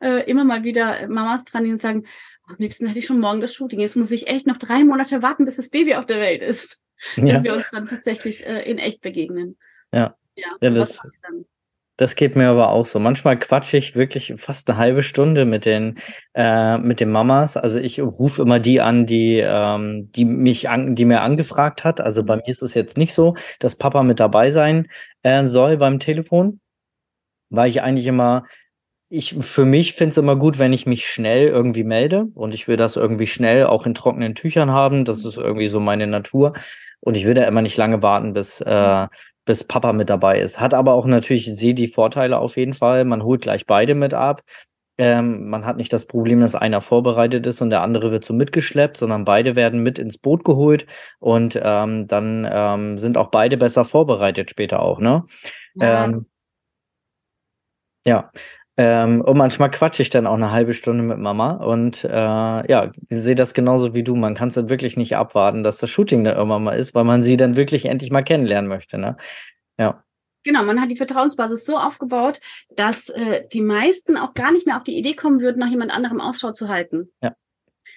[0.00, 2.04] äh, immer mal wieder Mamas dran, die sagen,
[2.48, 3.80] am liebsten hätte ich schon morgen das Shooting.
[3.80, 6.80] Jetzt muss ich echt noch drei Monate warten, bis das Baby auf der Welt ist.
[7.16, 7.34] Ja.
[7.34, 9.56] Dass wir uns dann tatsächlich äh, in echt begegnen.
[9.92, 10.16] Ja.
[10.34, 11.00] Ja, ja das,
[11.96, 12.98] das geht mir aber auch so.
[12.98, 15.98] Manchmal quatsche ich wirklich fast eine halbe Stunde mit den,
[16.34, 17.56] äh, mit den Mamas.
[17.56, 22.00] Also ich rufe immer die an, die, ähm, die mich an, die mir angefragt hat.
[22.00, 24.88] Also bei mir ist es jetzt nicht so, dass Papa mit dabei sein
[25.22, 26.60] äh, soll beim Telefon,
[27.50, 28.44] weil ich eigentlich immer
[29.10, 32.68] ich für mich finde es immer gut, wenn ich mich schnell irgendwie melde und ich
[32.68, 35.04] will das irgendwie schnell auch in trockenen Tüchern haben.
[35.04, 36.52] Das ist irgendwie so meine Natur.
[37.00, 39.06] Und ich will da immer nicht lange warten, bis, äh,
[39.44, 40.60] bis Papa mit dabei ist.
[40.60, 43.04] Hat aber auch natürlich, ich sehe die Vorteile auf jeden Fall.
[43.04, 44.42] Man holt gleich beide mit ab.
[44.98, 48.34] Ähm, man hat nicht das Problem, dass einer vorbereitet ist und der andere wird so
[48.34, 50.86] mitgeschleppt, sondern beide werden mit ins Boot geholt
[51.20, 55.24] und ähm, dann ähm, sind auch beide besser vorbereitet später auch, ne?
[55.76, 56.04] Ja.
[56.04, 56.26] Ähm,
[58.04, 58.30] ja,
[58.80, 62.08] ähm, und manchmal quatsche ich dann auch eine halbe Stunde mit Mama und äh,
[62.70, 64.14] ja, ich sehe das genauso wie du.
[64.14, 67.02] Man kann es dann wirklich nicht abwarten, dass das Shooting dann irgendwann mal ist, weil
[67.02, 68.96] man sie dann wirklich endlich mal kennenlernen möchte.
[68.96, 69.16] Ne?
[69.78, 70.04] Ja.
[70.44, 72.40] Genau, man hat die Vertrauensbasis so aufgebaut,
[72.76, 75.94] dass äh, die meisten auch gar nicht mehr auf die Idee kommen würden, nach jemand
[75.94, 77.10] anderem Ausschau zu halten.
[77.20, 77.34] Ja.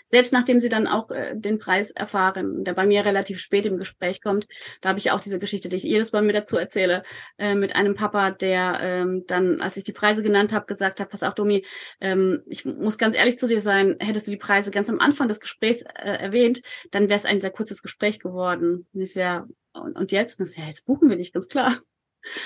[0.05, 3.77] Selbst nachdem sie dann auch äh, den Preis erfahren, der bei mir relativ spät im
[3.77, 4.47] Gespräch kommt,
[4.81, 7.03] da habe ich auch diese Geschichte, die ich jedes Mal mir dazu erzähle,
[7.37, 11.09] äh, mit einem Papa, der ähm, dann, als ich die Preise genannt habe, gesagt hat,
[11.09, 11.65] pass auf, Domi,
[11.99, 15.27] ähm, ich muss ganz ehrlich zu dir sein, hättest du die Preise ganz am Anfang
[15.27, 16.61] des Gesprächs äh, erwähnt,
[16.91, 18.87] dann wäre es ein sehr kurzes Gespräch geworden.
[18.93, 20.39] Und ich ja, und, und jetzt?
[20.39, 21.79] Und ich, ja, jetzt buchen wir dich, ganz klar.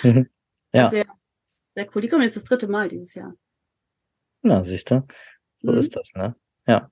[0.04, 0.30] Mhm.
[0.74, 0.90] Ja.
[0.90, 1.06] Sehr,
[1.76, 2.02] sehr cool.
[2.02, 3.34] Die kommen jetzt das dritte Mal dieses Jahr.
[4.42, 5.06] Na, siehst du,
[5.56, 5.78] so Mhm.
[5.78, 6.36] ist das, ne?
[6.68, 6.90] Ja.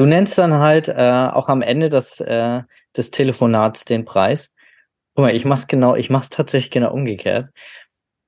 [0.00, 2.62] Du nennst dann halt äh, auch am Ende des, äh,
[2.96, 4.50] des Telefonats den Preis.
[5.14, 7.50] Guck mal, ich mach's genau, ich mach's tatsächlich genau umgekehrt.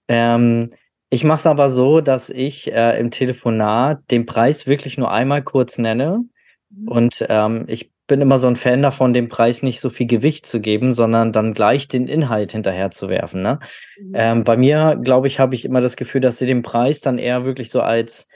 [0.06, 0.68] Ähm,
[1.08, 5.78] ich mach's aber so, dass ich äh, im Telefonat den Preis wirklich nur einmal kurz
[5.78, 6.24] nenne.
[6.68, 6.88] Mhm.
[6.88, 10.44] Und ähm, ich bin immer so ein Fan davon, dem Preis nicht so viel Gewicht
[10.44, 13.40] zu geben, sondern dann gleich den Inhalt hinterher zu werfen.
[13.40, 13.60] Ne?
[13.98, 14.12] Mhm.
[14.14, 17.16] Ähm, bei mir, glaube ich, habe ich immer das Gefühl, dass sie den Preis dann
[17.16, 18.28] eher wirklich so als,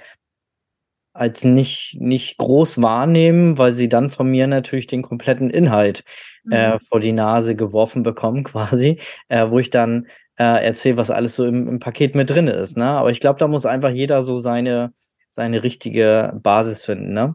[1.18, 6.04] als nicht, nicht groß wahrnehmen, weil sie dann von mir natürlich den kompletten Inhalt
[6.50, 6.80] äh, Mhm.
[6.88, 10.06] vor die Nase geworfen bekommen, quasi, äh, wo ich dann
[10.38, 12.76] äh, erzähle, was alles so im, im Paket mit drin ist.
[12.76, 12.86] Ne?
[12.86, 14.92] Aber ich glaube, da muss einfach jeder so seine,
[15.30, 17.12] seine richtige Basis finden.
[17.14, 17.34] Ne?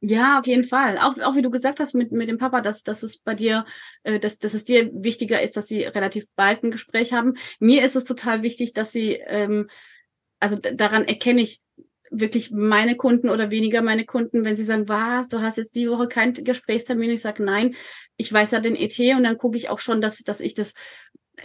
[0.00, 0.98] Ja, auf jeden Fall.
[0.98, 3.64] Auch, auch wie du gesagt hast mit, mit dem Papa, dass, dass es bei dir,
[4.02, 7.34] äh, dass, dass es dir wichtiger ist, dass sie relativ bald ein Gespräch haben.
[7.60, 9.68] Mir ist es total wichtig, dass sie, ähm,
[10.40, 11.60] also daran erkenne ich
[12.12, 15.88] wirklich meine Kunden oder weniger meine Kunden, wenn sie sagen, was, du hast jetzt die
[15.88, 17.10] Woche keinen Gesprächstermin.
[17.10, 17.74] Ich sage, nein,
[18.16, 20.74] ich weiß ja den ET und dann gucke ich auch schon, dass, dass ich das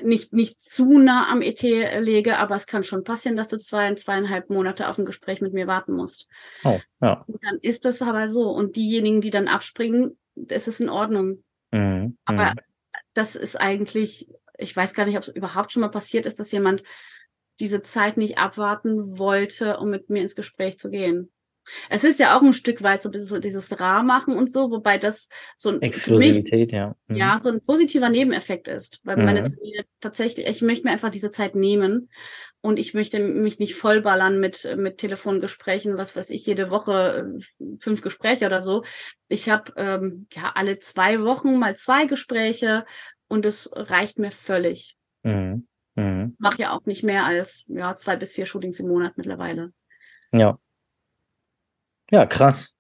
[0.04, 3.94] nicht, nicht zu nah am ET lege, aber es kann schon passieren, dass du zwei,
[3.96, 6.28] zweieinhalb Monate auf ein Gespräch mit mir warten musst.
[6.64, 7.24] Oh, ja.
[7.26, 8.50] Und dann ist das aber so.
[8.50, 11.44] Und diejenigen, die dann abspringen, das ist in Ordnung.
[11.72, 12.18] Mhm.
[12.26, 12.60] Aber mhm.
[13.14, 16.52] das ist eigentlich, ich weiß gar nicht, ob es überhaupt schon mal passiert ist, dass
[16.52, 16.84] jemand
[17.60, 21.32] diese Zeit nicht abwarten wollte, um mit mir ins Gespräch zu gehen.
[21.90, 24.72] Es ist ja auch ein Stück weit so ein bisschen so dieses Rar-Machen und so,
[24.72, 26.96] wobei das so ein, für mich, Exklusivität, ja.
[27.08, 27.16] Mhm.
[27.16, 29.46] ja, so ein positiver Nebeneffekt ist, weil meine Mhm.
[29.46, 32.10] Termine tatsächlich, ich möchte mir einfach diese Zeit nehmen
[32.62, 37.66] und ich möchte mich nicht vollballern mit, mit Telefongesprächen, was weiß ich, jede Woche äh,
[37.80, 38.84] fünf Gespräche oder so.
[39.28, 42.86] Ich habe ähm, ja alle zwei Wochen mal zwei Gespräche
[43.28, 44.96] und es reicht mir völlig.
[45.24, 45.68] Mhm.
[45.98, 46.36] Mhm.
[46.38, 49.74] Mache ja auch nicht mehr als ja, zwei bis vier Shootings im Monat mittlerweile.
[50.32, 50.60] Ja.
[52.12, 52.76] Ja, krass.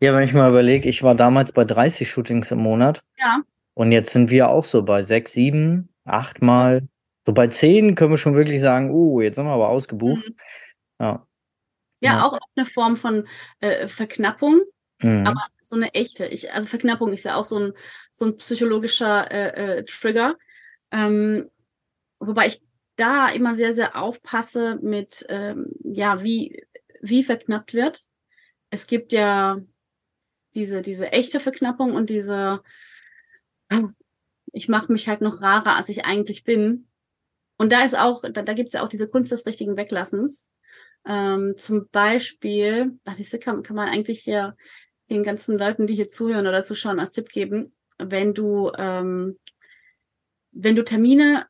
[0.00, 3.42] Ja, wenn ich mal überlege, ich war damals bei 30 Shootings im Monat Ja,
[3.74, 6.86] und jetzt sind wir auch so bei sechs, sieben, acht Mal.
[7.26, 10.28] So bei zehn können wir schon wirklich sagen, uh, jetzt sind wir aber ausgebucht.
[10.28, 10.36] Mhm.
[11.00, 11.26] Ja.
[12.00, 12.24] ja, Ja.
[12.26, 13.26] auch eine Form von
[13.60, 14.60] äh, Verknappung.
[15.00, 15.24] Mhm.
[15.28, 16.26] aber so eine echte.
[16.26, 17.72] Ich, also Verknappung ist ja auch so ein,
[18.12, 20.36] so ein psychologischer äh, äh, Trigger.
[20.90, 21.48] Ähm,
[22.18, 22.62] wobei ich
[22.96, 26.66] da immer sehr, sehr aufpasse mit, ähm, ja, wie,
[27.00, 28.02] wie verknappt wird.
[28.70, 29.60] Es gibt ja
[30.54, 32.60] diese, diese echte Verknappung und diese,
[34.52, 36.88] ich mache mich halt noch rarer, als ich eigentlich bin.
[37.56, 40.48] Und da ist auch, da, da gibt es ja auch diese Kunst des richtigen Weglassens.
[41.06, 44.56] Ähm, zum Beispiel, das ist, kann, kann man eigentlich hier
[45.10, 49.38] den ganzen Leuten, die hier zuhören oder zuschauen, als Tipp geben, wenn du, ähm,
[50.50, 51.46] wenn du Termine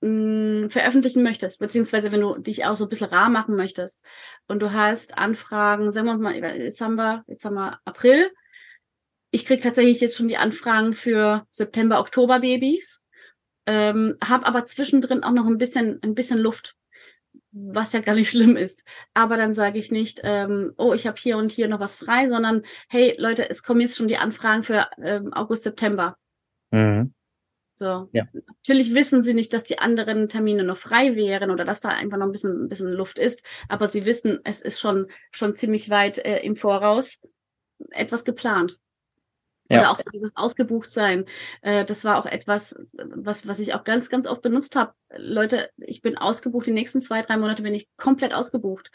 [0.00, 4.02] mh, veröffentlichen möchtest, beziehungsweise wenn du dich auch so ein bisschen rar machen möchtest
[4.46, 8.30] und du hast Anfragen, sagen wir mal, jetzt haben wir, jetzt haben wir April.
[9.30, 13.02] Ich krieg tatsächlich jetzt schon die Anfragen für September, Oktober Babys,
[13.66, 16.74] ähm, habe aber zwischendrin auch noch ein bisschen, ein bisschen Luft
[17.50, 18.84] was ja gar nicht schlimm ist.
[19.14, 22.28] Aber dann sage ich nicht, ähm, oh, ich habe hier und hier noch was frei,
[22.28, 26.16] sondern hey Leute, es kommen jetzt schon die Anfragen für ähm, August, September.
[26.70, 27.14] Mhm.
[27.78, 28.08] So.
[28.12, 28.26] Ja.
[28.32, 32.18] Natürlich wissen sie nicht, dass die anderen Termine noch frei wären oder dass da einfach
[32.18, 35.88] noch ein bisschen, ein bisschen Luft ist, aber sie wissen, es ist schon, schon ziemlich
[35.88, 37.20] weit äh, im Voraus
[37.90, 38.80] etwas geplant.
[39.70, 39.80] Ja.
[39.80, 41.26] Oder auch so dieses Ausgebuchtsein.
[41.60, 44.94] Äh, das war auch etwas, was, was ich auch ganz, ganz oft benutzt habe.
[45.14, 48.90] Leute, ich bin ausgebucht, die nächsten zwei, drei Monate bin ich komplett ausgebucht.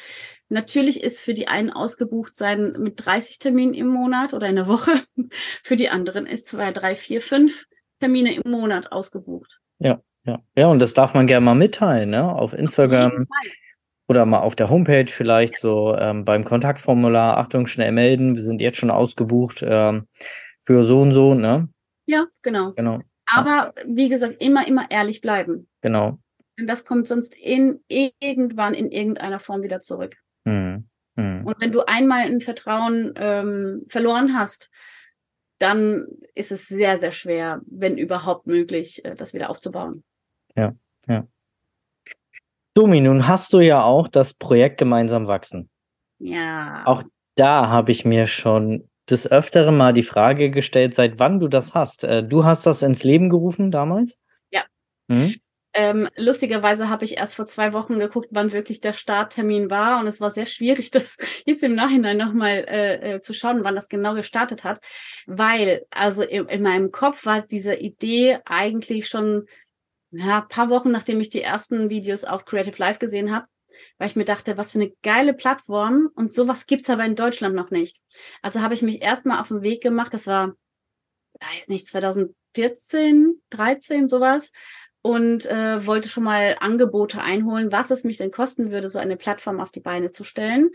[0.49, 4.67] Natürlich ist für die einen ausgebucht sein mit 30 Terminen im Monat oder in der
[4.67, 4.91] Woche.
[5.63, 7.67] Für die anderen ist zwei, drei, vier, fünf
[8.03, 9.61] Termine im Monat ausgebucht.
[9.79, 10.39] Ja, ja.
[10.57, 12.29] Ja, und das darf man gerne mal mitteilen, ne?
[12.29, 13.27] Auf Instagram
[14.09, 17.37] oder mal auf der Homepage vielleicht so ähm, beim Kontaktformular.
[17.37, 18.35] Achtung, schnell melden.
[18.35, 20.07] Wir sind jetzt schon ausgebucht ähm,
[20.59, 21.69] für so und so, ne?
[22.05, 22.73] Ja, genau.
[22.73, 25.69] Genau, Aber wie gesagt, immer, immer ehrlich bleiben.
[25.81, 26.19] genau.
[26.59, 30.17] Denn das kommt sonst in irgendwann in irgendeiner Form wieder zurück.
[30.45, 30.87] Hm.
[31.15, 31.45] Hm.
[31.45, 34.69] Und wenn du einmal ein Vertrauen ähm, verloren hast,
[35.63, 40.03] dann ist es sehr, sehr schwer, wenn überhaupt möglich, äh, das wieder aufzubauen.
[40.55, 40.75] Ja.
[42.73, 45.69] Dumi, nun hast du ja auch das Projekt Gemeinsam wachsen.
[46.17, 46.83] Ja.
[46.85, 47.03] Auch
[47.35, 51.75] da habe ich mir schon des Öfteren mal die Frage gestellt, seit wann du das
[51.75, 52.03] hast.
[52.03, 54.17] Äh, du hast das ins Leben gerufen damals?
[54.49, 54.63] Ja.
[55.07, 55.35] Mhm.
[55.75, 59.99] Ähm, lustigerweise habe ich erst vor zwei Wochen geguckt, wann wirklich der Starttermin war.
[59.99, 63.75] Und es war sehr schwierig, das jetzt im Nachhinein nochmal äh, äh, zu schauen, wann
[63.75, 64.79] das genau gestartet hat.
[65.25, 69.47] Weil, also in, in meinem Kopf war diese Idee eigentlich schon
[70.13, 73.47] ja, paar Wochen, nachdem ich die ersten Videos auf Creative Life gesehen habe,
[73.97, 77.55] weil ich mir dachte, was für eine geile Plattform und sowas gibt's aber in Deutschland
[77.55, 77.99] noch nicht.
[78.43, 80.55] Also habe ich mich erstmal auf den Weg gemacht, das war,
[81.39, 84.51] weiß nicht, 2014, 13, sowas,
[85.03, 89.17] und äh, wollte schon mal Angebote einholen, was es mich denn kosten würde, so eine
[89.17, 90.71] Plattform auf die Beine zu stellen.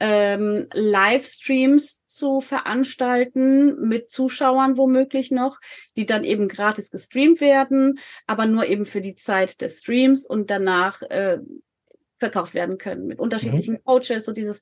[0.00, 5.60] Ähm, Livestreams zu veranstalten mit Zuschauern womöglich noch,
[5.96, 10.50] die dann eben gratis gestreamt werden, aber nur eben für die Zeit des Streams und
[10.50, 11.38] danach äh,
[12.16, 13.84] verkauft werden können mit unterschiedlichen mhm.
[13.84, 14.60] Coaches und dieses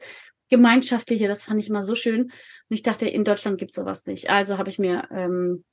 [0.51, 2.25] gemeinschaftliche, das fand ich immer so schön.
[2.25, 2.33] Und
[2.69, 4.29] ich dachte, in Deutschland gibt sowas nicht.
[4.29, 5.65] Also habe ich mir ähm,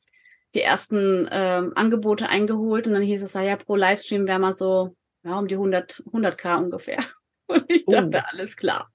[0.54, 4.96] die ersten ähm, Angebote eingeholt und dann hieß es, ja, pro Livestream wäre mal so
[5.24, 7.04] ja, um die 100, 100k ungefähr.
[7.48, 8.28] Und ich dachte, oh.
[8.32, 8.92] alles klar.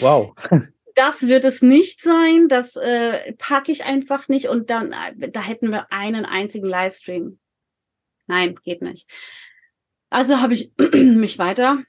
[0.00, 0.34] Wow.
[0.94, 5.40] das wird es nicht sein, das äh, packe ich einfach nicht und dann, äh, da
[5.40, 7.38] hätten wir einen einzigen Livestream.
[8.26, 9.08] Nein, geht nicht.
[10.10, 11.82] Also habe ich mich weiter,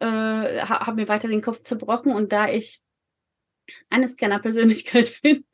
[0.00, 2.82] äh, habe mir weiter den Kopf zerbrochen und da ich
[3.90, 5.44] eine Scanner-Persönlichkeit bin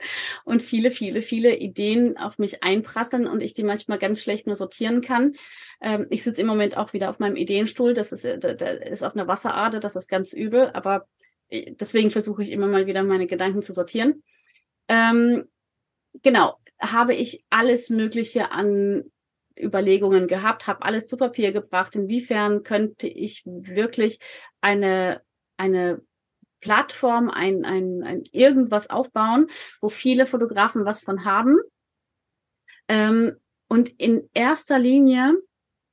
[0.44, 4.56] und viele, viele, viele Ideen auf mich einprasseln und ich die manchmal ganz schlecht nur
[4.56, 5.34] sortieren kann.
[5.80, 9.02] Ähm, ich sitze im Moment auch wieder auf meinem Ideenstuhl, das ist, äh, das ist
[9.02, 11.06] auf einer Wasserader, das ist ganz übel, aber
[11.48, 14.22] äh, deswegen versuche ich immer mal wieder meine Gedanken zu sortieren.
[14.88, 15.48] Ähm,
[16.22, 19.10] genau, habe ich alles Mögliche an
[19.58, 21.96] Überlegungen gehabt, habe alles zu Papier gebracht.
[21.96, 24.20] Inwiefern könnte ich wirklich
[24.60, 25.22] eine,
[25.56, 26.00] eine
[26.60, 29.48] Plattform, ein, ein, ein irgendwas aufbauen,
[29.80, 31.58] wo viele Fotografen was von haben.
[32.88, 33.36] Ähm,
[33.68, 35.36] und in erster Linie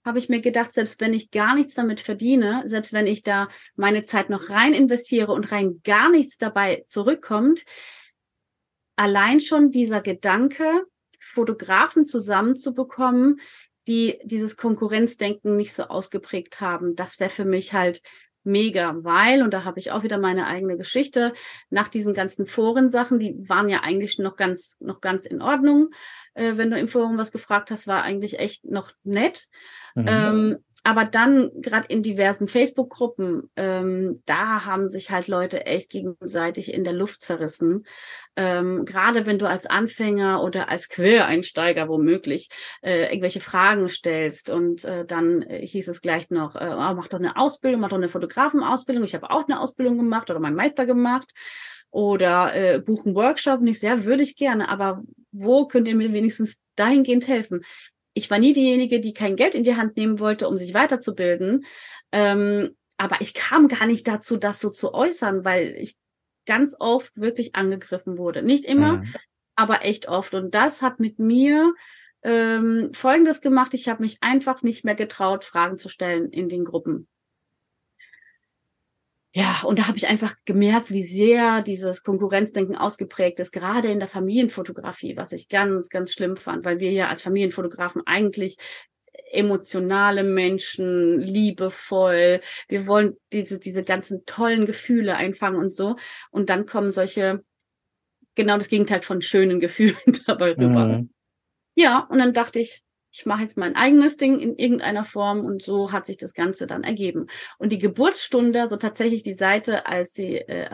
[0.05, 3.49] habe ich mir gedacht, selbst wenn ich gar nichts damit verdiene, selbst wenn ich da
[3.75, 7.65] meine Zeit noch rein investiere und rein gar nichts dabei zurückkommt,
[8.95, 10.85] allein schon dieser Gedanke,
[11.19, 13.41] Fotografen zusammenzubekommen,
[13.87, 18.01] die dieses Konkurrenzdenken nicht so ausgeprägt haben, das wäre für mich halt
[18.45, 21.33] mega, weil, und da habe ich auch wieder meine eigene Geschichte,
[21.69, 25.89] nach diesen ganzen Forensachen, die waren ja eigentlich noch ganz, noch ganz in Ordnung.
[26.33, 29.47] Äh, wenn du im Forum was gefragt hast, war eigentlich echt noch nett.
[29.95, 30.05] Mhm.
[30.07, 36.71] Ähm, aber dann gerade in diversen Facebook-Gruppen, ähm, da haben sich halt Leute echt gegenseitig
[36.71, 37.87] in der Luft zerrissen.
[38.35, 42.49] Ähm, gerade wenn du als Anfänger oder als Quereinsteiger womöglich
[42.83, 47.07] äh, irgendwelche Fragen stellst und äh, dann äh, hieß es gleich noch, äh, oh, mach
[47.07, 49.03] doch eine Ausbildung, mach doch eine Fotografenausbildung.
[49.03, 51.33] Ich habe auch eine Ausbildung gemacht oder meinen Meister gemacht
[51.89, 53.61] oder äh, buchen Workshop.
[53.61, 57.61] Nicht sehr, würde ich gerne, aber wo könnt ihr mir wenigstens dahingehend helfen?
[58.15, 61.65] Ich war nie diejenige, die kein Geld in die Hand nehmen wollte, um sich weiterzubilden.
[62.11, 65.97] Ähm, aber ich kam gar nicht dazu, das so zu äußern, weil ich
[66.45, 68.41] ganz oft wirklich angegriffen wurde.
[68.41, 69.13] Nicht immer, mhm.
[69.55, 70.33] aber echt oft.
[70.33, 71.73] Und das hat mit mir
[72.23, 73.73] ähm, Folgendes gemacht.
[73.73, 77.07] Ich habe mich einfach nicht mehr getraut, Fragen zu stellen in den Gruppen.
[79.35, 83.99] Ja, und da habe ich einfach gemerkt, wie sehr dieses Konkurrenzdenken ausgeprägt ist, gerade in
[83.99, 88.55] der Familienfotografie, was ich ganz, ganz schlimm fand, weil wir ja als Familienfotografen eigentlich
[89.33, 95.97] emotionale Menschen, liebevoll, wir wollen diese, diese ganzen tollen Gefühle einfangen und so.
[96.31, 97.43] Und dann kommen solche,
[98.35, 100.85] genau das Gegenteil von schönen Gefühlen dabei rüber.
[100.85, 101.09] Mhm.
[101.75, 102.84] Ja, und dann dachte ich,
[103.15, 106.67] ich mache jetzt mein eigenes Ding in irgendeiner Form und so hat sich das Ganze
[106.67, 107.27] dann ergeben.
[107.57, 110.69] Und die Geburtsstunde, also tatsächlich die Seite, als sie, äh,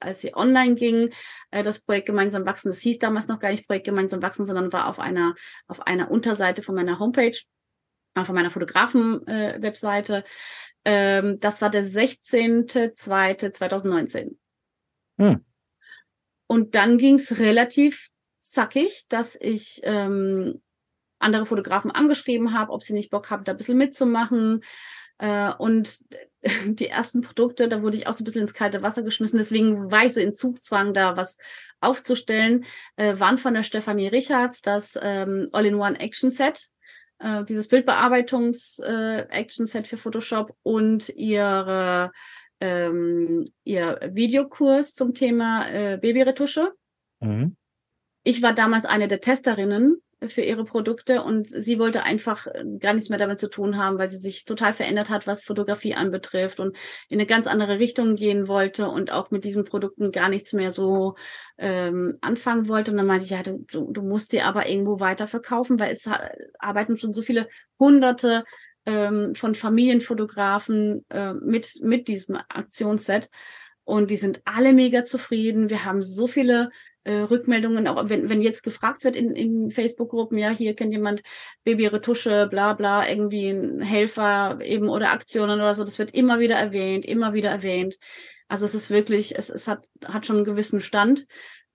[0.00, 1.10] als sie online ging,
[1.50, 4.72] äh, das Projekt Gemeinsam wachsen, das hieß damals noch gar nicht Projekt Gemeinsam wachsen, sondern
[4.72, 5.34] war auf einer,
[5.66, 7.36] auf einer Unterseite von meiner Homepage,
[8.14, 10.24] äh, von meiner Fotografen-Webseite.
[10.84, 14.38] Äh, ähm, das war der 16.02.2019.
[15.18, 15.44] Hm.
[16.46, 20.62] Und dann ging es relativ zackig, dass ich ähm,
[21.22, 24.62] andere Fotografen angeschrieben habe, ob sie nicht Bock haben, da ein bisschen mitzumachen.
[25.18, 26.00] Äh, und
[26.66, 29.38] die ersten Produkte, da wurde ich auch so ein bisschen ins kalte Wasser geschmissen.
[29.38, 31.38] Deswegen war ich so in Zugzwang, da was
[31.80, 32.64] aufzustellen.
[32.96, 36.68] Äh, waren von der Stefanie Richards das ähm, All-in-One Action Set,
[37.18, 42.10] äh, dieses Bildbearbeitungs-Action Set für Photoshop und ihre
[42.60, 46.72] ähm, ihr Videokurs zum Thema äh, Babyretusche.
[47.20, 47.56] Mhm.
[48.24, 52.94] Ich war damals eine der Testerinnen für ihre Produkte und sie wollte einfach äh, gar
[52.94, 56.60] nichts mehr damit zu tun haben, weil sie sich total verändert hat, was Fotografie anbetrifft
[56.60, 56.76] und
[57.08, 60.70] in eine ganz andere Richtung gehen wollte und auch mit diesen Produkten gar nichts mehr
[60.70, 61.14] so
[61.58, 62.90] ähm, anfangen wollte.
[62.90, 66.08] Und dann meinte ich, ja, du, du musst die aber irgendwo weiterverkaufen, weil es
[66.58, 67.48] arbeiten schon so viele
[67.78, 68.44] hunderte
[68.86, 73.30] ähm, von Familienfotografen äh, mit, mit diesem Aktionsset.
[73.84, 75.70] Und die sind alle mega zufrieden.
[75.70, 76.70] Wir haben so viele
[77.04, 81.22] äh, Rückmeldungen, auch wenn, wenn jetzt gefragt wird in, in Facebook-Gruppen, ja, hier kennt jemand
[81.64, 86.56] Babyretusche, bla bla, irgendwie ein Helfer eben oder Aktionen oder so, das wird immer wieder
[86.56, 87.98] erwähnt, immer wieder erwähnt.
[88.48, 91.26] Also es ist wirklich, es, es hat, hat schon einen gewissen Stand.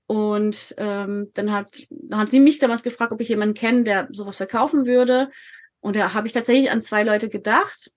[0.09, 4.07] Und ähm, dann hat, dann hat sie mich damals gefragt, ob ich jemanden kenne, der
[4.11, 5.29] sowas verkaufen würde.
[5.81, 7.91] Und da habe ich tatsächlich an zwei Leute gedacht.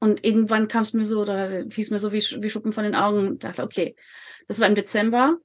[0.00, 2.82] Und irgendwann kam es mir so, da fiel es mir so wie, wie Schuppen von
[2.84, 3.94] den Augen und dachte, okay,
[4.48, 5.38] das war im Dezember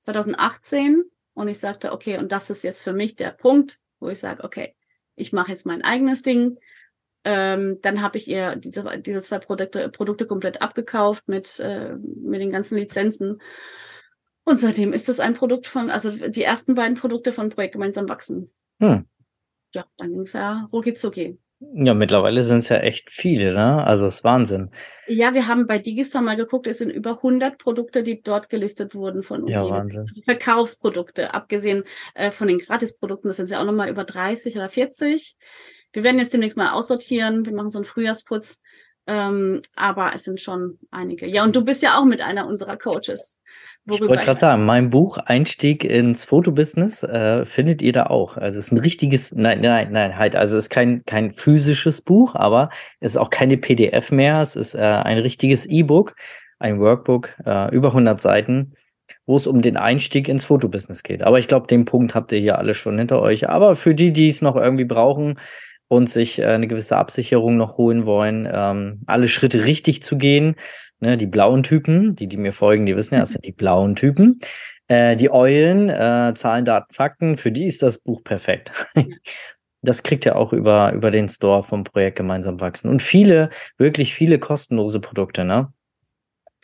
[0.00, 4.18] 2018 und ich sagte, okay, und das ist jetzt für mich der Punkt, wo ich
[4.18, 4.74] sage, okay,
[5.14, 6.58] ich mache jetzt mein eigenes Ding.
[7.24, 12.40] Ähm, dann habe ich ihr diese, diese zwei Produkte, Produkte komplett abgekauft mit, äh, mit
[12.40, 13.40] den ganzen Lizenzen.
[14.44, 18.08] Und seitdem ist das ein Produkt von, also die ersten beiden Produkte von Projekt Gemeinsam
[18.08, 18.50] wachsen.
[18.80, 19.06] Hm.
[19.74, 21.38] Ja, dann ging es ja rucki zucki.
[21.60, 23.84] Ja, mittlerweile sind es ja echt viele, ne?
[23.84, 24.70] Also es ist Wahnsinn.
[25.08, 28.94] Ja, wir haben bei Digistore mal geguckt, es sind über 100 Produkte, die dort gelistet
[28.94, 29.52] wurden von uns.
[29.52, 30.06] Ja, Wahnsinn.
[30.08, 31.82] Also Verkaufsprodukte, abgesehen
[32.14, 35.36] äh, von den Gratisprodukten, das sind ja auch nochmal über 30 oder 40.
[35.92, 37.44] Wir werden jetzt demnächst mal aussortieren.
[37.44, 38.60] Wir machen so einen Frühjahrsputz.
[39.08, 41.26] Ähm, aber es sind schon einige.
[41.26, 43.38] Ja, und du bist ja auch mit einer unserer Coaches.
[43.90, 48.36] Ich wollte gerade sagen, mein Buch Einstieg ins Fotobusiness äh, findet ihr da auch.
[48.36, 52.02] Also es ist ein richtiges, nein, nein, nein, halt, also es ist kein, kein physisches
[52.02, 52.68] Buch, aber
[53.00, 54.42] es ist auch keine PDF mehr.
[54.42, 56.14] Es ist äh, ein richtiges E-Book,
[56.58, 58.74] ein Workbook, äh, über 100 Seiten,
[59.24, 61.22] wo es um den Einstieg ins Fotobusiness geht.
[61.22, 63.48] Aber ich glaube, den Punkt habt ihr hier alle schon hinter euch.
[63.48, 65.38] Aber für die, die es noch irgendwie brauchen,
[65.88, 70.56] und sich äh, eine gewisse Absicherung noch holen wollen, ähm, alle Schritte richtig zu gehen.
[71.00, 73.94] Ne, die blauen Typen, die, die mir folgen, die wissen ja, das sind die blauen
[73.94, 74.40] Typen.
[74.88, 78.72] Äh, die Eulen, äh, Zahlen, Daten, Fakten, für die ist das Buch perfekt.
[79.82, 82.88] das kriegt ihr auch über, über den Store vom Projekt Gemeinsam wachsen.
[82.88, 85.72] Und viele, wirklich viele kostenlose Produkte, ne?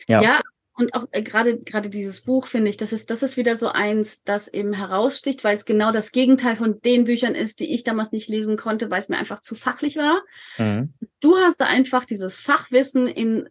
[0.07, 0.21] Ja.
[0.21, 0.41] ja,
[0.77, 3.69] und auch äh, gerade gerade dieses Buch finde ich, das ist das ist wieder so
[3.69, 7.83] eins, das eben heraussticht, weil es genau das Gegenteil von den Büchern ist, die ich
[7.83, 10.21] damals nicht lesen konnte, weil es mir einfach zu fachlich war.
[10.57, 10.93] Mhm.
[11.21, 13.49] Du hast da einfach dieses Fachwissen in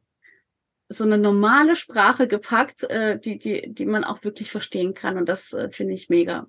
[0.89, 5.29] so eine normale Sprache gepackt, äh, die die die man auch wirklich verstehen kann und
[5.29, 6.47] das äh, finde ich mega.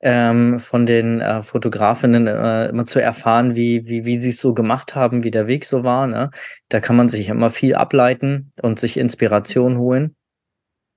[0.00, 4.54] ähm, von den äh, Fotografinnen äh, immer zu erfahren, wie, wie, wie sie es so
[4.54, 6.06] gemacht haben, wie der Weg so war.
[6.06, 6.30] Ne?
[6.68, 10.16] Da kann man sich immer viel ableiten und sich Inspiration holen.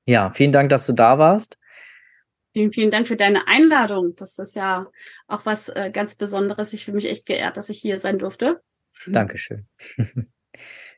[0.05, 1.57] Ja, vielen Dank, dass du da warst.
[2.53, 4.15] Vielen, vielen Dank für deine Einladung.
[4.15, 4.87] Das ist ja
[5.27, 6.71] auch was äh, ganz Besonderes.
[6.73, 8.61] Ich fühle mich echt geehrt, dass ich hier sein durfte.
[9.07, 9.67] Dankeschön.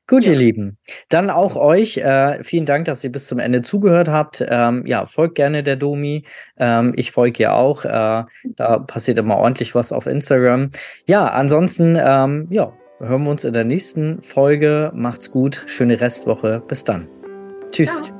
[0.08, 0.34] Gut, ja.
[0.34, 0.78] ihr Lieben.
[1.10, 1.98] Dann auch euch.
[1.98, 4.44] Äh, vielen Dank, dass ihr bis zum Ende zugehört habt.
[4.48, 6.24] Ähm, ja, folgt gerne der Domi.
[6.58, 7.86] Ähm, ich folge ihr auch.
[7.86, 10.70] Äh, da passiert immer ordentlich was auf Instagram.
[11.08, 14.92] Ja, ansonsten, ähm, ja, hören wir uns in der nächsten Folge.
[14.94, 15.64] Macht's gut.
[15.66, 16.62] Schöne Restwoche.
[16.68, 17.08] Bis dann.
[17.72, 17.90] Tschüss.
[17.90, 18.15] Ja.